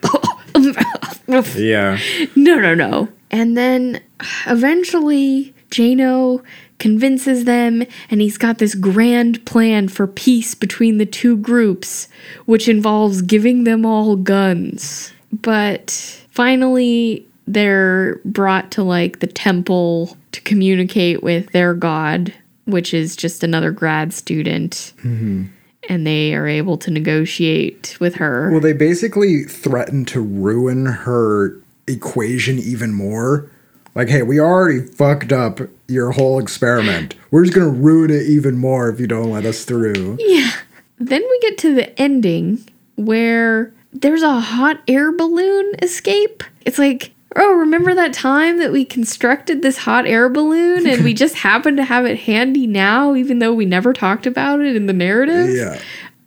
Yeah. 1.57 1.97
no, 2.35 2.59
no, 2.59 2.73
no. 2.75 3.09
And 3.31 3.57
then 3.57 4.01
eventually, 4.47 5.53
Jano 5.71 6.43
convinces 6.79 7.45
them, 7.45 7.83
and 8.09 8.21
he's 8.21 8.37
got 8.37 8.57
this 8.59 8.75
grand 8.75 9.43
plan 9.45 9.87
for 9.87 10.05
peace 10.07 10.53
between 10.55 10.97
the 10.97 11.05
two 11.05 11.37
groups, 11.37 12.07
which 12.45 12.67
involves 12.67 13.21
giving 13.21 13.63
them 13.63 13.85
all 13.85 14.15
guns. 14.15 15.11
But 15.31 15.91
finally, 16.31 17.27
they're 17.47 18.17
brought 18.25 18.71
to 18.71 18.83
like 18.83 19.19
the 19.19 19.27
temple 19.27 20.15
to 20.33 20.41
communicate 20.41 21.23
with 21.23 21.51
their 21.51 21.73
god. 21.73 22.33
which 22.65 22.93
is 22.93 23.15
just 23.17 23.43
another 23.43 23.71
grad 23.71 24.13
student. 24.13 24.93
Mm-hmm. 24.99 25.45
And 25.89 26.07
they 26.07 26.33
are 26.33 26.47
able 26.47 26.77
to 26.77 26.91
negotiate 26.91 27.97
with 27.99 28.15
her. 28.15 28.49
Well, 28.51 28.61
they 28.61 28.71
basically 28.71 29.43
threaten 29.43 30.05
to 30.05 30.21
ruin 30.21 30.85
her 30.85 31.59
equation 31.87 32.57
even 32.59 32.93
more. 32.93 33.51
Like, 33.95 34.07
hey, 34.07 34.23
we 34.23 34.39
already 34.39 34.79
fucked 34.79 35.33
up 35.33 35.59
your 35.89 36.11
whole 36.11 36.39
experiment. 36.39 37.15
We're 37.31 37.43
just 37.43 37.53
gonna 37.53 37.67
ruin 37.67 38.11
it 38.11 38.23
even 38.27 38.57
more 38.57 38.89
if 38.89 38.99
you 38.99 39.07
don't 39.07 39.29
let 39.29 39.45
us 39.45 39.65
through. 39.65 40.17
Yeah. 40.19 40.51
Then 40.99 41.21
we 41.21 41.39
get 41.41 41.57
to 41.59 41.75
the 41.75 42.01
ending 42.01 42.63
where 42.95 43.73
there's 43.91 44.23
a 44.23 44.39
hot 44.39 44.79
air 44.87 45.11
balloon 45.11 45.73
escape. 45.81 46.43
It's 46.65 46.79
like, 46.79 47.12
oh, 47.35 47.53
remember 47.53 47.95
that 47.95 48.13
time 48.13 48.59
that 48.59 48.71
we 48.71 48.85
constructed 48.85 49.61
this 49.61 49.77
hot 49.77 50.05
air 50.05 50.29
balloon 50.29 50.87
and 50.87 51.03
we 51.03 51.13
just 51.13 51.35
happen 51.35 51.75
to 51.77 51.83
have 51.83 52.05
it 52.05 52.19
handy 52.19 52.67
now, 52.67 53.15
even 53.15 53.39
though 53.39 53.53
we 53.53 53.65
never 53.65 53.93
talked 53.93 54.25
about 54.25 54.59
it 54.61 54.75
in 54.75 54.85
the 54.85 54.93
narrative? 54.93 55.49
Yeah. 55.49 55.79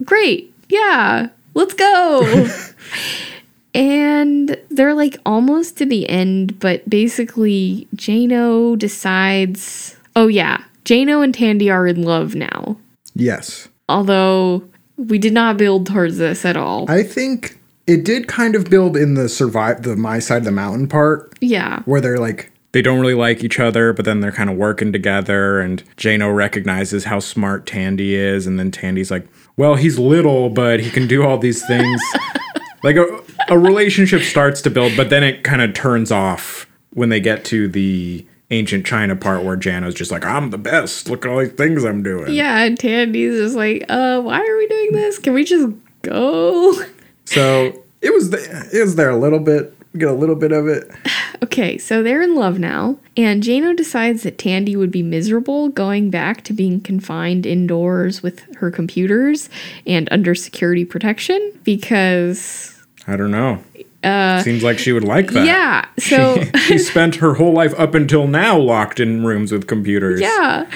Great. 0.05 0.53
Yeah. 0.69 1.29
Let's 1.55 1.75
go. 1.75 2.49
and 3.75 4.57
they're 4.69 4.95
like 4.95 5.17
almost 5.25 5.79
to 5.79 5.87
the 5.87 6.09
end, 6.09 6.59
but 6.61 6.89
basically, 6.89 7.89
Jano 7.97 8.79
decides. 8.79 9.97
Oh, 10.15 10.29
yeah. 10.29 10.65
Jano 10.85 11.23
and 11.23 11.35
Tandy 11.35 11.71
are 11.71 11.87
in 11.87 12.03
love 12.03 12.35
now. 12.35 12.77
Yes. 13.15 13.69
Although 13.89 14.69
we 14.97 15.19
did 15.19 15.33
not 15.33 15.57
build 15.57 15.87
towards 15.87 16.19
this 16.19 16.45
at 16.45 16.57
all. 16.57 16.91
I 16.91 17.03
think 17.03 17.59
it 17.87 18.05
did 18.05 18.27
kind 18.27 18.55
of 18.55 18.69
build 18.69 18.97
in 18.97 19.15
the 19.15 19.29
survive 19.29 19.83
the 19.83 19.97
my 19.97 20.19
side 20.19 20.39
of 20.39 20.45
the 20.45 20.51
mountain 20.51 20.89
part 20.89 21.33
yeah. 21.41 21.83
where 21.85 22.01
they're 22.01 22.19
like 22.19 22.53
They 22.73 22.83
don't 22.83 23.01
really 23.01 23.15
like 23.15 23.45
each 23.45 23.61
other, 23.61 23.93
but 23.93 24.05
then 24.05 24.21
they're 24.21 24.33
kind 24.33 24.51
of 24.51 24.57
working 24.57 24.93
together. 24.93 25.61
And 25.61 25.83
Jano 25.97 26.35
recognizes 26.35 27.05
how 27.05 27.21
smart 27.21 27.67
Tandy 27.67 28.15
is. 28.15 28.47
And 28.47 28.59
then 28.59 28.71
Tandy's 28.71 29.11
like, 29.11 29.27
well, 29.57 29.77
he's 29.77 29.99
little, 29.99 30.51
but 30.51 30.81
he 30.81 30.91
can 30.91 31.07
do 31.07 31.25
all 31.25 31.39
these 31.39 31.65
things. 31.67 32.01
like 32.83 32.97
a, 32.97 33.07
a 33.49 33.59
relationship 33.59 34.23
starts 34.23 34.61
to 34.63 34.71
build, 34.71 34.97
but 34.97 35.09
then 35.11 35.23
it 35.23 35.45
kind 35.45 35.63
of 35.63 35.73
turns 35.73 36.11
off 36.11 36.67
when 36.91 37.09
they 37.09 37.21
get 37.21 37.45
to 37.47 37.69
the 37.69 38.27
ancient 38.51 38.87
China 38.87 39.17
part 39.17 39.45
where 39.45 39.57
Jano's 39.57 39.95
just 39.95 40.11
like, 40.11 40.25
I'm 40.25 40.51
the 40.51 40.59
best. 40.59 41.09
Look 41.09 41.25
at 41.25 41.31
all 41.31 41.39
these 41.39 41.53
things 41.53 41.85
I'm 41.85 42.03
doing. 42.03 42.33
Yeah, 42.33 42.63
and 42.63 42.79
Tandy's 42.79 43.39
just 43.39 43.57
like, 43.57 43.85
uh, 43.89 44.21
why 44.21 44.41
are 44.41 44.57
we 44.57 44.67
doing 44.67 44.93
this? 44.93 45.19
Can 45.19 45.35
we 45.35 45.45
just 45.45 45.69
go? 46.03 46.75
so 47.27 47.83
it 48.01 48.13
was 48.13 48.31
the, 48.31 48.69
it 48.73 48.81
was 48.81 48.97
there 48.97 49.11
a 49.11 49.17
little 49.17 49.39
bit. 49.39 49.77
We 49.93 50.01
get 50.01 50.09
a 50.09 50.15
little 50.15 50.35
bit 50.37 50.53
of 50.53 50.67
it. 50.69 50.91
Okay, 51.43 51.77
so 51.77 52.03
they're 52.03 52.23
in 52.23 52.35
love 52.35 52.59
now, 52.59 52.99
and 53.15 53.43
Jano 53.43 53.77
decides 53.77 54.23
that 54.23 54.39
Tandy 54.39 54.75
would 54.75 54.91
be 54.91 55.03
miserable 55.03 55.69
going 55.69 56.09
back 56.09 56.43
to 56.45 56.55
being 56.55 56.81
confined 56.81 57.45
indoors 57.45 58.23
with 58.23 58.41
her 58.57 58.71
computers 58.71 59.51
and 59.87 60.09
under 60.11 60.35
security 60.35 60.87
protection 60.87 61.53
because, 61.63 62.75
I 63.07 63.17
don't 63.17 63.31
know. 63.31 63.63
Seems 64.43 64.63
like 64.63 64.79
she 64.79 64.93
would 64.93 65.05
like 65.05 65.31
that. 65.33 65.45
yeah, 65.45 65.87
so. 65.99 66.43
she 66.67 66.79
spent 66.79 67.17
her 67.17 67.35
whole 67.35 67.53
life 67.53 67.75
up 67.79 67.95
until 67.95 68.27
now 68.27 68.59
locked 68.59 68.99
in 68.99 69.27
rooms 69.27 69.53
with 69.53 69.67
computers. 69.67 70.21
Yeah. 70.21 70.67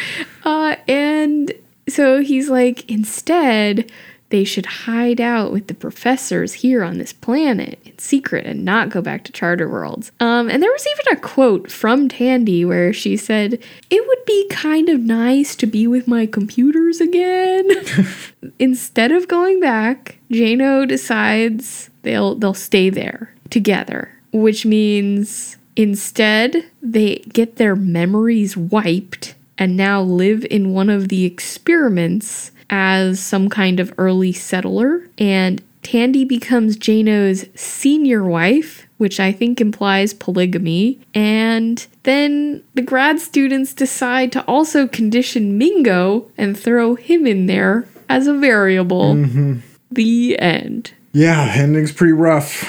Uh, 0.45 0.77
and 0.87 1.53
so 1.89 2.21
he's 2.21 2.51
like, 2.51 2.89
instead, 2.91 3.91
they 4.31 4.45
should 4.45 4.67
hide 4.67 5.21
out 5.21 5.53
with 5.53 5.67
the 5.67 5.75
professors 5.75 6.55
here 6.55 6.83
on 6.83 6.99
this 6.99 7.13
planet 7.13 7.79
in 7.85 7.99
secret 7.99 8.47
and 8.47 8.65
not 8.65 8.89
go 8.89 9.03
back 9.03 9.25
to 9.25 9.33
Charter 9.33 9.69
Worlds. 9.69 10.13
Um, 10.21 10.49
and 10.49 10.63
there 10.63 10.71
was 10.71 10.87
even 10.87 11.19
a 11.19 11.21
quote 11.21 11.71
from 11.71 12.09
Tandy 12.09 12.65
where 12.65 12.93
she 12.93 13.17
said, 13.17 13.55
It 13.91 14.07
would 14.07 14.25
be 14.25 14.49
kind 14.49 14.89
of 14.89 15.01
nice 15.01 15.57
to 15.57 15.67
be 15.67 15.87
with 15.87 16.09
my 16.09 16.27
computers 16.27 17.01
again. 17.01 17.69
Instead 18.59 19.11
of 19.11 19.29
going 19.29 19.61
back, 19.61 20.19
Jano 20.31 20.87
decides 20.87 21.91
they'll 22.03 22.37
they'll 22.37 22.55
stay 22.55 22.89
there 22.89 23.35
together, 23.51 24.13
which 24.33 24.65
means 24.65 25.57
instead 25.75 26.65
they 26.81 27.17
get 27.33 27.57
their 27.57 27.75
memories 27.75 28.57
wiped 28.57 29.35
and 29.59 29.77
now 29.77 30.01
live 30.01 30.45
in 30.51 30.73
one 30.73 30.89
of 30.89 31.09
the 31.09 31.25
experiments 31.25 32.53
as 32.71 33.21
some 33.21 33.49
kind 33.49 33.81
of 33.81 33.93
early 33.99 34.33
settler. 34.33 35.07
And 35.19 35.63
Tandy 35.83 36.25
becomes 36.25 36.77
Jano's 36.77 37.47
senior 37.55 38.25
wife, 38.25 38.87
which 38.99 39.19
I 39.19 39.33
think 39.33 39.61
implies 39.61 40.15
polygamy. 40.15 41.01
And 41.15 41.85
then 42.05 42.63
the 42.75 42.83
grad 42.83 43.19
students 43.19 43.75
decide 43.75 44.33
to 44.33 44.45
also 44.45 44.87
condition 44.87 45.59
Mingo 45.59 46.31
and 46.39 46.59
throw 46.59 46.95
him 46.95 47.27
in 47.27 47.47
there 47.47 47.87
as 48.09 48.27
a 48.27 48.35
variable. 48.35 49.15
Mm-hmm. 49.15 49.59
The 49.91 50.39
end. 50.39 50.93
Yeah, 51.13 51.53
ending's 51.57 51.93
pretty 51.93 52.13
rough. 52.13 52.63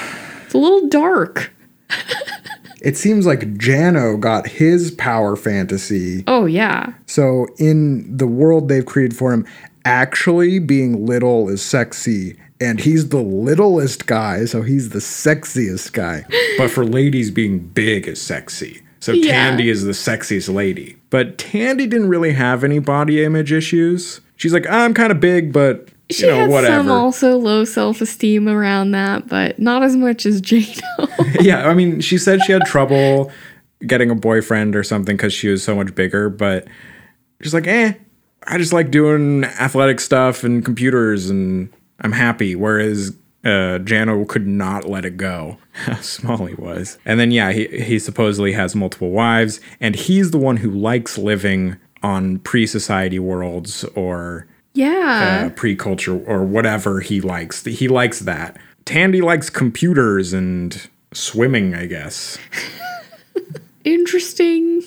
It's 0.44 0.54
a 0.54 0.58
little 0.58 0.88
dark. 0.88 1.52
It 2.82 2.96
seems 2.96 3.26
like 3.26 3.54
Jano 3.54 4.18
got 4.18 4.48
his 4.48 4.90
power 4.90 5.36
fantasy. 5.36 6.24
Oh, 6.26 6.46
yeah. 6.46 6.92
So 7.06 7.46
in 7.58 8.16
the 8.16 8.26
world 8.26 8.68
they've 8.68 8.84
created 8.84 9.16
for 9.16 9.32
him, 9.32 9.46
actually 9.84 10.58
being 10.58 11.06
little 11.06 11.48
is 11.48 11.62
sexy. 11.62 12.38
And 12.60 12.78
he's 12.80 13.08
the 13.08 13.20
littlest 13.22 14.06
guy, 14.06 14.44
so 14.44 14.62
he's 14.62 14.90
the 14.90 15.00
sexiest 15.00 15.92
guy. 15.92 16.24
But 16.56 16.70
for 16.70 16.84
ladies, 16.84 17.30
being 17.32 17.58
big 17.58 18.06
is 18.06 18.20
sexy. 18.20 18.82
So 19.00 19.12
Yeah. 19.12 19.32
Tandy 19.32 19.68
is 19.68 19.82
the 19.82 19.90
sexiest 19.92 20.52
lady. 20.52 20.96
But 21.10 21.38
Tandy 21.38 21.86
didn't 21.88 22.08
really 22.08 22.32
have 22.32 22.62
any 22.62 22.78
body 22.78 23.24
image 23.24 23.50
issues. 23.52 24.20
She's 24.36 24.52
like, 24.52 24.66
I'm 24.70 24.94
kind 24.94 25.10
of 25.10 25.18
big, 25.18 25.52
but 25.52 25.88
you 26.08 26.14
She 26.16 26.26
know, 26.28 26.36
had 26.36 26.50
whatever. 26.50 26.76
some 26.76 26.90
also 26.92 27.36
low 27.36 27.64
self 27.64 28.00
esteem 28.00 28.48
around 28.48 28.92
that, 28.92 29.26
but 29.26 29.58
not 29.58 29.82
as 29.82 29.96
much 29.96 30.24
as 30.24 30.40
Jano. 30.40 30.80
yeah, 31.40 31.68
I 31.68 31.74
mean, 31.74 32.00
she 32.00 32.16
said 32.16 32.40
she 32.42 32.52
had 32.52 32.62
trouble 32.64 33.32
getting 33.84 34.08
a 34.10 34.14
boyfriend 34.14 34.76
or 34.76 34.84
something 34.84 35.16
because 35.16 35.32
she 35.32 35.48
was 35.48 35.64
so 35.64 35.74
much 35.74 35.94
bigger, 35.96 36.28
but 36.28 36.68
she's 37.42 37.54
like, 37.54 37.66
eh, 37.66 37.94
I 38.46 38.58
just 38.58 38.72
like 38.72 38.90
doing 38.90 39.44
athletic 39.44 40.00
stuff 40.00 40.44
and 40.44 40.64
computers 40.64 41.30
and 41.30 41.72
I'm 42.00 42.12
happy. 42.12 42.56
Whereas 42.56 43.16
uh, 43.44 43.78
Jano 43.78 44.26
could 44.26 44.46
not 44.46 44.88
let 44.88 45.04
it 45.04 45.16
go 45.16 45.58
how 45.72 46.00
small 46.00 46.46
he 46.46 46.54
was. 46.54 46.98
And 47.04 47.18
then, 47.18 47.30
yeah, 47.30 47.52
he, 47.52 47.66
he 47.66 47.98
supposedly 47.98 48.52
has 48.52 48.74
multiple 48.74 49.10
wives, 49.10 49.60
and 49.80 49.94
he's 49.94 50.30
the 50.30 50.38
one 50.38 50.58
who 50.58 50.70
likes 50.70 51.18
living 51.18 51.76
on 52.02 52.38
pre 52.40 52.66
society 52.66 53.18
worlds 53.18 53.84
or 53.94 54.46
yeah. 54.74 55.44
uh, 55.46 55.50
pre-culture 55.50 56.18
or 56.24 56.44
whatever 56.44 57.00
he 57.00 57.20
likes. 57.20 57.64
He 57.64 57.88
likes 57.88 58.20
that. 58.20 58.58
Tandy 58.84 59.20
likes 59.20 59.50
computers 59.50 60.32
and 60.32 60.88
swimming, 61.12 61.74
I 61.74 61.86
guess. 61.86 62.38
Interesting 63.84 64.82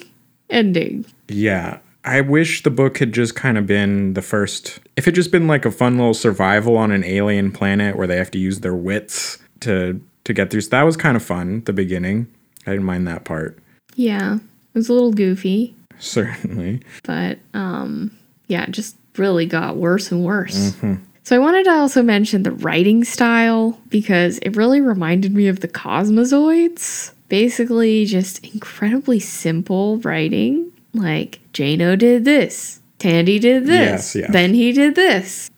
ending. 0.49 1.05
Yeah. 1.29 1.79
I 2.05 2.21
wish 2.21 2.63
the 2.63 2.69
book 2.69 2.99
had 2.99 3.11
just 3.13 3.35
kind 3.35 3.57
of 3.57 3.65
been 3.65 4.13
the 4.13 4.21
first 4.21 4.79
if 4.95 5.07
it 5.07 5.13
just 5.13 5.31
been 5.31 5.47
like 5.47 5.65
a 5.65 5.71
fun 5.71 5.97
little 5.97 6.13
survival 6.13 6.77
on 6.77 6.91
an 6.91 7.03
alien 7.03 7.51
planet 7.51 7.97
where 7.97 8.07
they 8.07 8.17
have 8.17 8.31
to 8.31 8.37
use 8.39 8.59
their 8.61 8.75
wits 8.75 9.39
to 9.61 9.99
to 10.23 10.33
get 10.33 10.51
through. 10.51 10.61
So 10.61 10.69
that 10.69 10.83
was 10.83 10.95
kind 10.97 11.17
of 11.17 11.23
fun, 11.23 11.63
the 11.65 11.73
beginning. 11.73 12.27
I 12.67 12.71
didn't 12.71 12.85
mind 12.85 13.07
that 13.07 13.25
part. 13.25 13.57
Yeah. 13.95 14.35
It 14.35 14.41
was 14.77 14.89
a 14.89 14.93
little 14.93 15.13
goofy, 15.13 15.75
Certainly. 15.99 16.81
but 17.03 17.39
um 17.53 18.11
yeah, 18.47 18.63
it 18.63 18.71
just 18.71 18.95
really 19.17 19.45
got 19.47 19.77
worse 19.77 20.11
and 20.11 20.23
worse. 20.23 20.75
So 21.23 21.35
I 21.35 21.39
wanted 21.39 21.63
to 21.63 21.71
also 21.71 22.03
mention 22.03 22.43
the 22.43 22.51
writing 22.51 23.03
style 23.03 23.79
because 23.89 24.37
it 24.39 24.55
really 24.55 24.79
reminded 24.81 25.33
me 25.33 25.47
of 25.47 25.61
the 25.61 25.67
Cosmozoids. 25.67 27.11
Basically, 27.29 28.05
just 28.05 28.45
incredibly 28.53 29.19
simple 29.19 29.97
writing. 29.99 30.71
Like 30.95 31.39
Jano 31.53 31.97
did 31.97 32.25
this, 32.25 32.79
Tandy 32.99 33.39
did 33.39 33.65
this, 33.65 34.15
Yes, 34.15 34.15
yes. 34.15 34.31
then 34.31 34.53
he 34.53 34.71
did 34.71 34.95
this. 34.95 35.49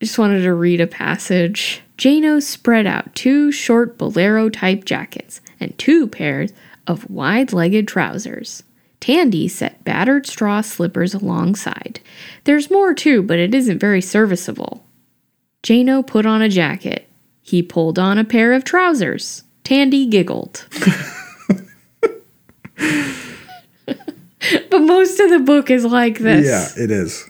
I 0.00 0.04
just 0.04 0.18
wanted 0.18 0.42
to 0.42 0.54
read 0.54 0.80
a 0.80 0.86
passage. 0.86 1.82
Jano 1.98 2.42
spread 2.42 2.86
out 2.86 3.14
two 3.14 3.50
short 3.52 3.96
bolero 3.98 4.48
type 4.50 4.84
jackets 4.84 5.40
and 5.60 5.76
two 5.78 6.06
pairs 6.06 6.52
of 6.86 7.08
wide 7.10 7.52
legged 7.52 7.88
trousers. 7.88 8.62
Tandy 9.00 9.48
set 9.48 9.82
battered 9.84 10.26
straw 10.26 10.60
slippers 10.62 11.14
alongside. 11.14 12.00
There's 12.44 12.70
more 12.70 12.92
too, 12.94 13.22
but 13.22 13.38
it 13.38 13.54
isn't 13.54 13.78
very 13.78 14.00
serviceable. 14.02 14.84
Jano 15.62 16.06
put 16.06 16.26
on 16.26 16.42
a 16.42 16.48
jacket. 16.48 17.08
He 17.42 17.62
pulled 17.62 17.98
on 17.98 18.18
a 18.18 18.24
pair 18.24 18.52
of 18.52 18.64
trousers. 18.64 19.42
Tandy 19.64 20.06
giggled. 20.06 20.66
but 24.70 24.80
most 24.80 25.20
of 25.20 25.30
the 25.30 25.40
book 25.40 25.70
is 25.70 25.84
like 25.84 26.18
this. 26.18 26.46
Yeah, 26.46 26.82
it 26.82 26.90
is. 26.90 27.28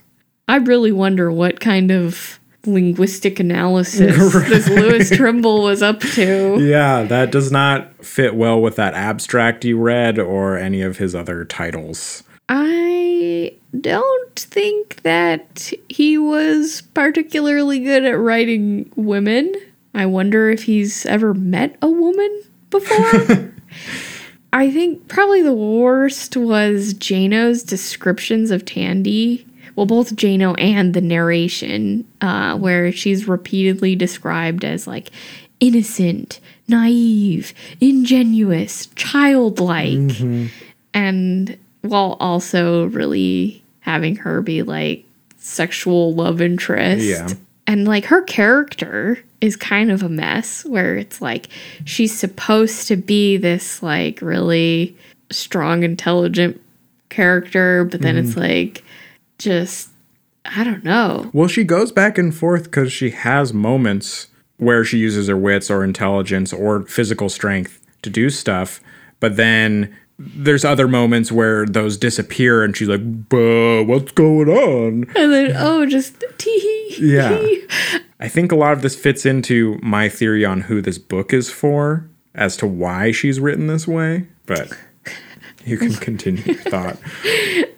I 0.49 0.57
really 0.57 0.93
wonder 0.93 1.31
what 1.31 1.61
kind 1.61 1.91
of 1.91 2.39
linguistic 2.67 3.39
analysis 3.41 4.33
this 4.49 4.69
Louis 4.69 5.11
Trimble 5.11 5.63
was 5.63 5.83
up 5.83 6.01
to. 6.01 6.59
Yeah, 6.61 7.05
that 7.05 7.31
does 7.31 7.51
not 7.53 8.05
fit 8.05 8.35
well 8.35 8.61
with 8.61 8.77
that 8.77 8.95
abstract 8.95 9.65
you 9.65 9.79
read 9.79 10.19
or 10.19 10.57
any 10.57 10.83
of 10.83 10.99
his 10.99 11.15
other 11.15 11.45
titles. 11.45 12.23
I 12.49 13.55
don't 13.81 14.37
think 14.39 15.03
that 15.03 15.73
he 15.89 16.17
was 16.19 16.83
particularly 16.95 17.81
good 17.81 18.05
at 18.05 18.19
writing 18.19 18.91
women. 18.95 19.53
I 19.95 20.07
wonder 20.07 20.51
if 20.51 20.65
he's 20.65 21.07
ever 21.07 21.35
met 21.35 21.77
a 21.83 21.91
woman 21.91 22.43
before. 22.71 23.53
I 24.57 24.71
think 24.71 25.07
probably 25.09 25.42
the 25.42 25.53
worst 25.53 26.35
was 26.35 26.95
Jano's 26.95 27.62
descriptions 27.62 28.51
of 28.51 28.64
Tandy. 28.64 29.47
Well, 29.75 29.85
both 29.85 30.16
Jano 30.16 30.55
and 30.59 30.95
the 30.95 31.03
narration, 31.03 32.07
uh, 32.23 32.57
where 32.57 32.90
she's 32.90 33.29
repeatedly 33.29 33.95
described 33.95 34.64
as 34.64 34.87
like 34.87 35.11
innocent, 35.61 36.40
naive, 36.69 37.53
ingenuous, 37.83 38.87
childlike, 38.97 40.19
and 40.95 41.59
while 41.83 42.16
also 42.19 42.87
really 42.87 43.62
having 43.81 44.16
her 44.16 44.40
be 44.40 44.62
like 44.62 45.05
sexual 45.37 46.14
love 46.14 46.40
interest. 46.40 47.05
Yeah. 47.05 47.29
And 47.66 47.87
like 47.87 48.07
her 48.07 48.23
character 48.23 49.23
is 49.40 49.57
kind 49.57 49.90
of 49.90 50.03
a 50.03 50.09
mess 50.09 50.64
where 50.64 50.96
it's 50.96 51.20
like 51.20 51.49
she's 51.85 52.16
supposed 52.16 52.88
to 52.88 52.96
be 52.96 53.37
this 53.37 53.83
like 53.83 54.20
really 54.22 54.96
strong, 55.31 55.83
intelligent 55.83 56.61
character, 57.09 57.85
but 57.85 58.01
then 58.01 58.16
it's 58.16 58.31
mm-hmm. 58.31 58.40
like 58.40 58.85
just 59.38 59.90
I 60.44 60.64
don't 60.64 60.85
know. 60.85 61.31
Well, 61.33 61.49
she 61.49 61.64
goes 61.64 61.92
back 61.92 62.18
and 62.18 62.35
forth 62.35 62.64
because 62.64 62.92
she 62.92 63.11
has 63.11 63.53
moments 63.53 64.29
where 64.59 64.85
she 64.85 64.99
uses 64.99 65.29
her 65.29 65.37
wits 65.37 65.70
or 65.70 65.85
intelligence 65.85 66.53
or 66.53 66.83
physical 66.83 67.29
strength 67.29 67.81
to 68.03 68.11
do 68.11 68.31
stuff, 68.31 68.81
but 69.20 69.37
then 69.37 69.94
there's 70.18 70.64
other 70.64 70.88
moments 70.88 71.31
where 71.31 71.66
those 71.66 71.99
disappear 71.99 72.64
and 72.64 72.75
she's 72.77 72.88
like, 72.88 73.03
what's 73.31 74.12
going 74.12 74.49
on? 74.49 75.05
And 75.14 75.33
then 75.33 75.53
oh 75.57 75.85
just 75.85 76.25
tee 76.38 76.96
Yeah. 76.99 78.01
I 78.19 78.29
think 78.29 78.51
a 78.51 78.57
lot 78.57 78.73
of 78.73 78.83
this 78.83 78.97
fits 78.97 79.27
into 79.27 79.79
my 79.83 80.09
theory 80.09 80.45
on 80.45 80.63
who 80.63 80.81
this 80.81 80.99
book 80.99 81.33
is 81.33 81.51
for 81.51 82.09
as 82.35 82.57
to 82.59 82.67
why 82.67 83.13
she's 83.13 83.41
written 83.41 83.67
this 83.67 83.87
way, 83.87 84.27
but 84.47 84.73
you 85.65 85.77
can 85.77 85.93
continue 85.95 86.43
your 86.43 86.55
thought. 86.71 86.99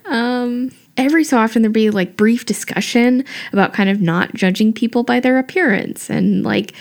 Um, 0.05 0.71
every 0.97 1.23
so 1.23 1.37
often 1.37 1.61
there'd 1.61 1.73
be 1.73 1.89
like 1.89 2.15
brief 2.15 2.45
discussion 2.45 3.25
about 3.51 3.73
kind 3.73 3.89
of 3.89 4.01
not 4.01 4.33
judging 4.33 4.73
people 4.73 5.03
by 5.03 5.19
their 5.19 5.39
appearance 5.39 6.09
and 6.09 6.43
like 6.43 6.73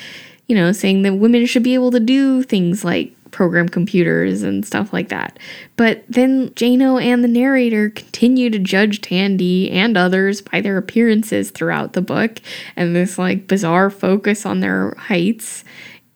you 0.49 0.57
know 0.57 0.73
saying 0.73 1.03
that 1.03 1.15
women 1.15 1.47
should 1.47 1.63
be 1.63 1.75
able 1.75 1.91
to 1.91 2.01
do 2.01 2.43
things 2.43 2.85
like 2.85 3.13
program 3.31 3.69
computers 3.69 4.43
and 4.43 4.65
stuff 4.67 4.93
like 4.93 5.09
that. 5.09 5.39
But 5.77 6.05
then 6.09 6.51
jano 6.51 7.03
and 7.03 7.23
the 7.23 7.29
narrator 7.29 7.91
continue 7.91 8.51
to 8.51 8.59
judge 8.59 9.01
tandy 9.01 9.71
and 9.71 9.97
others 9.97 10.41
by 10.41 10.61
their 10.61 10.77
appearances 10.77 11.51
throughout 11.51 11.93
the 11.93 12.03
book 12.03 12.41
and 12.77 12.95
this 12.95 13.19
like 13.19 13.47
bizarre 13.47 13.91
focus 13.91 14.45
on 14.45 14.61
their 14.61 14.95
heights. 14.97 15.65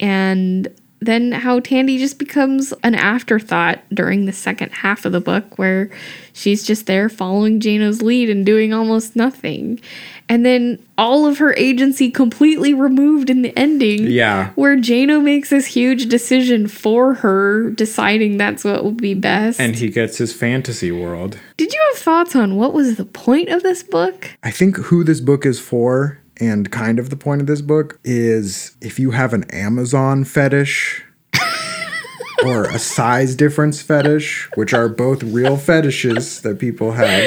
And 0.01 0.69
then 1.07 1.33
how 1.33 1.61
Tandy 1.61 1.99
just 1.99 2.19
becomes 2.19 2.73
an 2.83 2.95
afterthought 2.95 3.81
during 3.93 4.27
the 4.27 4.33
second 4.33 4.71
half 4.73 5.05
of 5.05 5.13
the 5.13 5.21
book, 5.21 5.59
where 5.59 5.91
she's 6.33 6.65
just 6.65 6.87
there 6.87 7.09
following 7.09 7.61
Jano's 7.61 8.03
lead 8.03 8.31
and 8.31 8.47
doing 8.47 8.73
almost 8.73 9.17
nothing. 9.17 9.81
And 10.29 10.47
then 10.47 10.83
all 10.97 11.27
of 11.27 11.39
her 11.39 11.53
agency 11.57 12.11
completely 12.11 12.73
removed 12.73 13.29
in 13.29 13.43
the 13.43 13.57
ending. 13.59 14.07
Yeah. 14.07 14.53
Where 14.55 14.77
Jano 14.77 15.23
makes 15.23 15.51
this 15.51 15.67
huge 15.67 16.09
decision 16.09 16.69
for 16.69 17.15
her, 17.15 17.71
deciding 17.71 18.39
that's 18.39 18.65
what 18.65 18.85
would 18.85 18.97
be 18.97 19.15
best. 19.15 19.61
And 19.61 19.75
he 19.77 19.89
gets 19.89 20.19
his 20.19 20.33
fantasy 20.33 20.91
world. 20.91 21.39
Did 21.57 21.73
you 21.73 21.81
have 21.91 22.01
thoughts 22.01 22.35
on 22.35 22.57
what 22.57 22.73
was 22.73 22.97
the 22.97 23.05
point 23.05 23.49
of 23.51 23.63
this 23.63 23.83
book? 23.83 24.31
I 24.43 24.51
think 24.51 24.77
who 24.77 25.05
this 25.05 25.21
book 25.21 25.45
is 25.45 25.61
for 25.61 26.19
and 26.39 26.71
kind 26.71 26.99
of 26.99 27.11
the 27.11 27.17
point 27.17 27.41
of 27.41 27.47
this 27.47 27.61
book 27.61 27.99
is 28.05 28.77
if 28.81 28.99
you 28.99 29.11
have 29.13 29.33
an 29.33 29.45
Amazon 29.51 30.25
fetish 30.25 31.05
or 32.45 32.65
a 32.65 32.79
size 32.79 33.35
difference 33.35 33.83
fetish, 33.83 34.49
which 34.55 34.73
are 34.73 34.89
both 34.89 35.23
real 35.23 35.57
fetishes 35.57 36.41
that 36.43 36.59
people 36.59 36.93
have. 36.93 37.23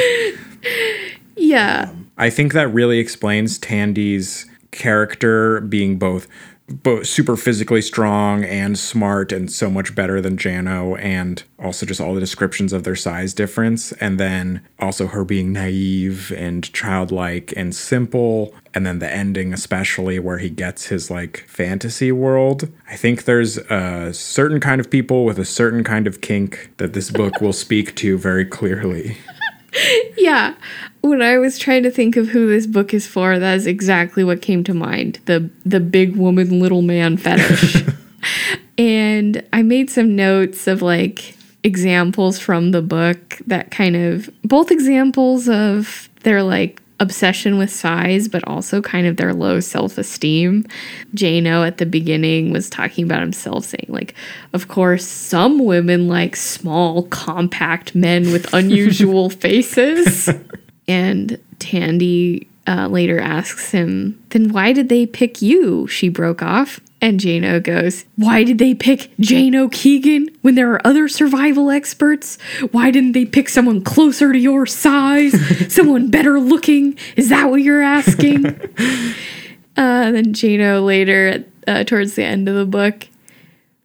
Yeah. 1.36 1.94
I 2.18 2.30
think 2.30 2.54
that 2.54 2.74
really 2.74 3.00
explains 3.00 3.58
Tandy's 3.58 4.46
character 4.72 5.62
being 5.62 5.98
both 5.98 6.28
both 6.68 7.06
super 7.06 7.38
physically 7.38 7.82
strong 7.82 8.44
and 8.44 8.78
smart 8.78 9.32
and 9.32 9.52
so 9.52 9.70
much 9.70 9.94
better 9.94 10.20
than 10.20 10.36
Jano 10.36 11.00
and 11.00 11.44
also 11.60 11.86
just 11.86 12.02
all 12.02 12.16
the 12.16 12.20
descriptions 12.20 12.74
of 12.74 12.84
their 12.84 12.96
size 12.96 13.34
difference 13.34 13.92
and 13.94 14.20
then 14.20 14.66
also 14.80 15.08
her 15.08 15.24
being 15.24 15.54
naive 15.54 16.32
and 16.36 16.72
childlike 16.74 17.54
and 17.56 17.76
simple 17.76 18.54
and 18.74 18.86
then 18.86 19.00
the 19.00 19.12
ending 19.12 19.54
especially 19.54 20.18
where 20.18 20.40
he 20.40 20.50
gets 20.50 20.88
his 20.88 21.12
like 21.12 21.46
fantasy 21.48 22.12
world. 22.12 22.68
I 22.90 22.96
think 22.96 23.26
there's 23.26 23.58
a 23.58 24.12
certain 24.14 24.60
kind 24.60 24.82
of 24.82 24.90
people 24.90 25.24
with 25.24 25.38
a 25.38 25.46
certain 25.46 25.84
kind 25.84 26.08
of 26.08 26.22
kink 26.22 26.72
that 26.78 26.94
this 26.94 27.12
book 27.12 27.42
will 27.42 27.54
speak 27.54 27.96
to 27.98 28.18
very 28.18 28.46
clearly. 28.46 29.18
Yeah. 30.18 30.56
When 31.02 31.22
I 31.22 31.38
was 31.38 31.60
trying 31.60 31.84
to 31.84 31.92
think 31.92 32.18
of 32.18 32.30
who 32.30 32.48
this 32.48 32.66
book 32.66 32.94
is 32.94 33.06
for, 33.06 33.38
that 33.38 33.56
is 33.56 33.68
exactly 33.68 34.24
what 34.24 34.42
came 34.42 34.64
to 34.64 34.74
mind. 34.74 35.20
The 35.26 35.50
the 35.64 35.80
big 35.80 36.16
woman 36.16 36.60
little 36.60 36.82
man 36.82 37.18
fetish. 37.18 37.84
and 38.78 39.48
I 39.54 39.62
made 39.62 39.90
some 39.92 40.16
notes 40.16 40.66
of 40.66 40.82
like 40.82 41.36
examples 41.64 42.40
from 42.40 42.72
the 42.72 42.82
book 42.82 43.40
that 43.46 43.72
kind 43.72 43.96
of 43.96 44.30
both 44.44 44.72
examples 44.72 45.48
of 45.48 46.10
their 46.22 46.42
like 46.42 46.82
obsession 47.00 47.58
with 47.58 47.70
size 47.70 48.28
but 48.28 48.44
also 48.48 48.82
kind 48.82 49.08
of 49.08 49.18
their 49.18 49.34
low 49.34 49.60
self-esteem. 49.60 50.66
Jano 51.14 51.66
at 51.66 51.78
the 51.78 51.86
beginning 51.86 52.52
was 52.52 52.70
talking 52.70 53.04
about 53.04 53.22
himself 53.22 53.66
saying 53.66 53.88
like 53.90 54.14
of 54.54 54.68
course 54.68 55.06
some 55.06 55.66
women 55.66 56.08
like 56.08 56.36
small 56.36 57.04
compact 57.04 57.96
men 57.96 58.32
with 58.32 58.54
unusual 58.54 59.30
faces. 59.42 60.30
And 60.88 61.40
Tandy 61.60 62.48
uh, 62.68 62.88
later 62.88 63.20
asks 63.20 63.72
him, 63.72 64.22
Then 64.30 64.50
why 64.50 64.74
did 64.74 64.90
they 64.90 65.06
pick 65.06 65.42
you? 65.42 65.88
She 65.88 66.10
broke 66.10 66.42
off. 66.42 66.80
And 67.06 67.20
Jano 67.20 67.62
goes, 67.62 68.04
Why 68.16 68.44
did 68.44 68.58
they 68.58 68.74
pick 68.74 69.12
Jano 69.20 69.72
Keegan 69.72 70.28
when 70.42 70.56
there 70.56 70.72
are 70.74 70.88
other 70.88 71.08
survival 71.08 71.70
experts? 71.70 72.40
Why 72.72 72.90
didn't 72.90 73.12
they 73.12 73.26
pick 73.26 73.48
someone 73.48 73.84
closer 73.84 74.34
to 74.34 74.40
your 74.40 74.66
size? 74.66 75.72
someone 75.72 76.10
better 76.10 76.40
looking? 76.40 76.98
Is 77.16 77.30
that 77.30 77.52
what 77.52 77.62
you're 77.62 77.84
asking? 77.84 78.48
uh, 78.48 78.56
then 79.76 80.34
Jano 80.34 80.84
later, 80.84 81.46
uh, 81.68 81.84
towards 81.84 82.16
the 82.16 82.24
end 82.24 82.50
of 82.50 82.56
the 82.56 82.66
book, 82.66 83.08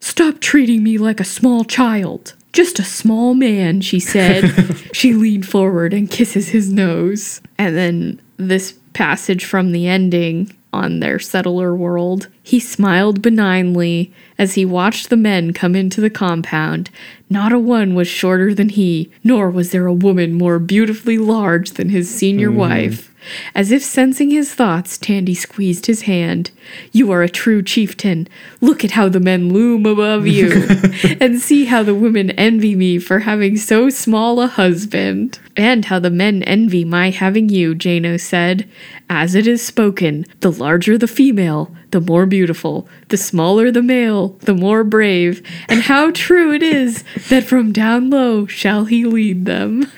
Stop 0.00 0.40
treating 0.40 0.82
me 0.82 0.96
like 0.96 1.20
a 1.20 1.24
small 1.24 1.62
child. 1.64 2.32
Just 2.54 2.78
a 2.78 2.84
small 2.84 3.34
man, 3.34 3.82
she 3.82 4.00
said. 4.00 4.50
she 4.94 5.12
leaned 5.12 5.46
forward 5.46 5.92
and 5.92 6.10
kisses 6.10 6.48
his 6.48 6.72
nose. 6.72 7.42
And 7.58 7.76
then 7.76 8.22
this 8.38 8.78
passage 8.94 9.44
from 9.44 9.72
the 9.72 9.88
ending 9.88 10.56
on 10.72 11.00
their 11.00 11.18
settler 11.18 11.74
world. 11.74 12.28
He 12.42 12.60
smiled 12.60 13.22
benignly 13.22 14.12
as 14.38 14.54
he 14.54 14.64
watched 14.64 15.10
the 15.10 15.16
men 15.16 15.52
come 15.52 15.74
into 15.74 16.00
the 16.00 16.10
compound. 16.10 16.90
Not 17.28 17.52
a 17.52 17.58
one 17.58 17.94
was 17.94 18.08
shorter 18.08 18.54
than 18.54 18.70
he, 18.70 19.10
nor 19.22 19.50
was 19.50 19.70
there 19.70 19.86
a 19.86 19.92
woman 19.92 20.34
more 20.34 20.58
beautifully 20.58 21.18
large 21.18 21.72
than 21.72 21.88
his 21.88 22.12
senior 22.12 22.48
mm-hmm. 22.48 22.58
wife. 22.58 23.09
As 23.54 23.70
if 23.72 23.82
sensing 23.82 24.30
his 24.30 24.54
thoughts, 24.54 24.96
Tandy 24.96 25.34
squeezed 25.34 25.86
his 25.86 26.02
hand. 26.02 26.50
You 26.92 27.10
are 27.10 27.22
a 27.22 27.28
true 27.28 27.62
chieftain. 27.62 28.28
Look 28.60 28.84
at 28.84 28.92
how 28.92 29.08
the 29.08 29.20
men 29.20 29.52
loom 29.52 29.86
above 29.86 30.26
you, 30.26 30.66
and 31.20 31.40
see 31.40 31.66
how 31.66 31.82
the 31.82 31.94
women 31.94 32.30
envy 32.32 32.74
me 32.74 32.98
for 32.98 33.20
having 33.20 33.56
so 33.56 33.90
small 33.90 34.40
a 34.40 34.46
husband. 34.46 35.38
And 35.56 35.84
how 35.84 35.98
the 35.98 36.10
men 36.10 36.42
envy 36.44 36.84
my 36.84 37.10
having 37.10 37.48
you, 37.48 37.74
Jano 37.74 38.18
said. 38.20 38.68
As 39.08 39.34
it 39.34 39.46
is 39.46 39.62
spoken, 39.62 40.24
the 40.40 40.52
larger 40.52 40.96
the 40.96 41.08
female, 41.08 41.74
the 41.90 42.00
more 42.00 42.26
beautiful, 42.26 42.88
the 43.08 43.16
smaller 43.16 43.70
the 43.70 43.82
male, 43.82 44.28
the 44.40 44.54
more 44.54 44.84
brave, 44.84 45.42
and 45.68 45.82
how 45.82 46.12
true 46.12 46.52
it 46.52 46.62
is 46.62 47.04
that 47.28 47.44
from 47.44 47.72
down 47.72 48.10
low 48.10 48.46
shall 48.46 48.84
he 48.84 49.04
lead 49.04 49.44
them. 49.44 49.90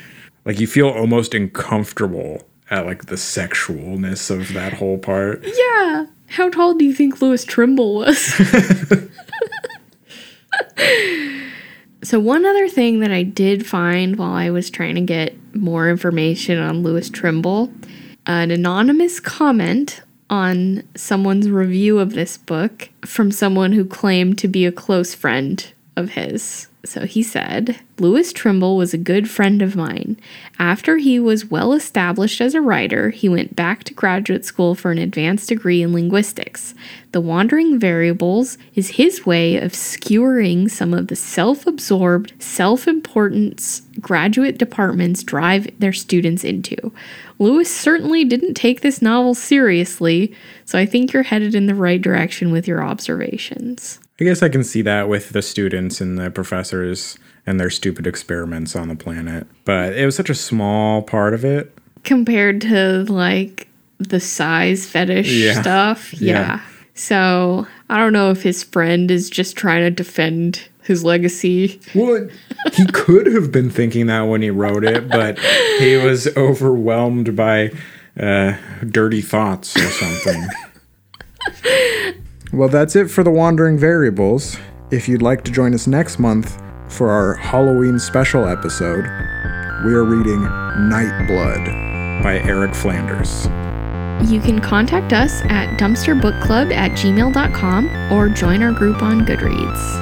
Like 0.44 0.58
you 0.58 0.66
feel 0.66 0.88
almost 0.88 1.34
uncomfortable 1.34 2.42
at 2.72 2.86
like 2.86 3.06
the 3.06 3.16
sexualness 3.16 4.30
of 4.30 4.52
that 4.54 4.72
whole 4.72 4.98
part. 4.98 5.44
Yeah. 5.44 6.06
How 6.26 6.48
tall 6.48 6.74
do 6.74 6.84
you 6.86 6.94
think 6.94 7.20
Louis 7.20 7.44
Trimble 7.44 7.94
was? 7.96 8.18
so, 12.02 12.18
one 12.18 12.46
other 12.46 12.68
thing 12.68 13.00
that 13.00 13.12
I 13.12 13.22
did 13.22 13.66
find 13.66 14.16
while 14.16 14.32
I 14.32 14.48
was 14.50 14.70
trying 14.70 14.94
to 14.94 15.02
get 15.02 15.36
more 15.54 15.90
information 15.90 16.58
on 16.58 16.82
Louis 16.82 17.10
Trimble 17.10 17.70
an 18.24 18.50
anonymous 18.52 19.18
comment 19.20 20.00
on 20.30 20.82
someone's 20.94 21.50
review 21.50 21.98
of 21.98 22.12
this 22.12 22.38
book 22.38 22.88
from 23.04 23.32
someone 23.32 23.72
who 23.72 23.84
claimed 23.84 24.38
to 24.38 24.48
be 24.48 24.64
a 24.64 24.72
close 24.72 25.14
friend 25.14 25.72
of 25.96 26.10
his. 26.10 26.68
So 26.84 27.06
he 27.06 27.22
said, 27.22 27.78
Louis 28.00 28.32
Trimble 28.32 28.76
was 28.76 28.92
a 28.92 28.98
good 28.98 29.30
friend 29.30 29.62
of 29.62 29.76
mine. 29.76 30.16
After 30.58 30.96
he 30.96 31.20
was 31.20 31.44
well 31.44 31.72
established 31.74 32.40
as 32.40 32.54
a 32.56 32.60
writer, 32.60 33.10
he 33.10 33.28
went 33.28 33.54
back 33.54 33.84
to 33.84 33.94
graduate 33.94 34.44
school 34.44 34.74
for 34.74 34.90
an 34.90 34.98
advanced 34.98 35.48
degree 35.48 35.80
in 35.80 35.92
linguistics. 35.92 36.74
The 37.12 37.20
Wandering 37.20 37.78
Variables 37.78 38.58
is 38.74 38.90
his 38.90 39.24
way 39.24 39.58
of 39.58 39.76
skewering 39.76 40.68
some 40.68 40.92
of 40.92 41.06
the 41.06 41.14
self 41.14 41.68
absorbed, 41.68 42.32
self 42.42 42.88
importance 42.88 43.82
graduate 44.00 44.58
departments 44.58 45.22
drive 45.22 45.68
their 45.78 45.92
students 45.92 46.42
into. 46.42 46.92
Louis 47.38 47.70
certainly 47.72 48.24
didn't 48.24 48.54
take 48.54 48.80
this 48.80 49.00
novel 49.00 49.36
seriously, 49.36 50.34
so 50.64 50.78
I 50.78 50.86
think 50.86 51.12
you're 51.12 51.22
headed 51.22 51.54
in 51.54 51.66
the 51.66 51.74
right 51.76 52.02
direction 52.02 52.50
with 52.50 52.66
your 52.66 52.82
observations. 52.82 54.00
I 54.22 54.24
guess 54.24 54.40
I 54.40 54.48
can 54.48 54.62
see 54.62 54.82
that 54.82 55.08
with 55.08 55.30
the 55.30 55.42
students 55.42 56.00
and 56.00 56.16
the 56.16 56.30
professors 56.30 57.18
and 57.44 57.58
their 57.58 57.70
stupid 57.70 58.06
experiments 58.06 58.76
on 58.76 58.86
the 58.86 58.94
planet. 58.94 59.48
But 59.64 59.94
it 59.94 60.06
was 60.06 60.14
such 60.14 60.30
a 60.30 60.34
small 60.36 61.02
part 61.02 61.34
of 61.34 61.44
it. 61.44 61.76
Compared 62.04 62.60
to 62.60 63.02
like 63.08 63.66
the 63.98 64.20
size 64.20 64.86
fetish 64.88 65.26
Yeah. 65.28 65.60
stuff. 65.60 66.14
Yeah. 66.20 66.32
Yeah. 66.38 66.60
So 66.94 67.66
I 67.90 67.98
don't 67.98 68.12
know 68.12 68.30
if 68.30 68.44
his 68.44 68.62
friend 68.62 69.10
is 69.10 69.28
just 69.28 69.56
trying 69.56 69.80
to 69.82 69.90
defend 69.90 70.68
his 70.84 71.02
legacy. 71.02 71.80
Well, 71.92 72.28
he 72.74 72.86
could 72.92 73.26
have 73.26 73.50
been 73.50 73.70
thinking 73.70 74.06
that 74.06 74.20
when 74.22 74.40
he 74.40 74.50
wrote 74.50 74.84
it, 74.84 75.08
but 75.08 75.36
he 75.80 75.96
was 75.96 76.28
overwhelmed 76.36 77.34
by 77.34 77.72
uh, 78.20 78.56
dirty 78.88 79.20
thoughts 79.20 79.76
or 79.76 79.90
something. 79.90 80.46
Well, 82.52 82.68
that's 82.68 82.96
it 82.96 83.10
for 83.10 83.24
the 83.24 83.30
Wandering 83.30 83.78
Variables. 83.78 84.58
If 84.90 85.08
you'd 85.08 85.22
like 85.22 85.42
to 85.44 85.50
join 85.50 85.72
us 85.72 85.86
next 85.86 86.18
month 86.18 86.60
for 86.88 87.10
our 87.10 87.34
Halloween 87.34 87.98
special 87.98 88.46
episode, 88.46 89.04
we 89.86 89.94
are 89.94 90.04
reading 90.04 90.42
Night 90.88 91.26
Blood. 91.26 91.92
by 92.22 92.38
Eric 92.44 92.74
Flanders. 92.74 93.46
You 94.30 94.40
can 94.40 94.60
contact 94.60 95.12
us 95.12 95.42
at 95.46 95.78
dumpsterbookclub 95.78 96.72
at 96.72 96.92
gmail.com 96.92 98.12
or 98.12 98.28
join 98.28 98.62
our 98.62 98.72
group 98.72 99.02
on 99.02 99.26
Goodreads. 99.26 100.01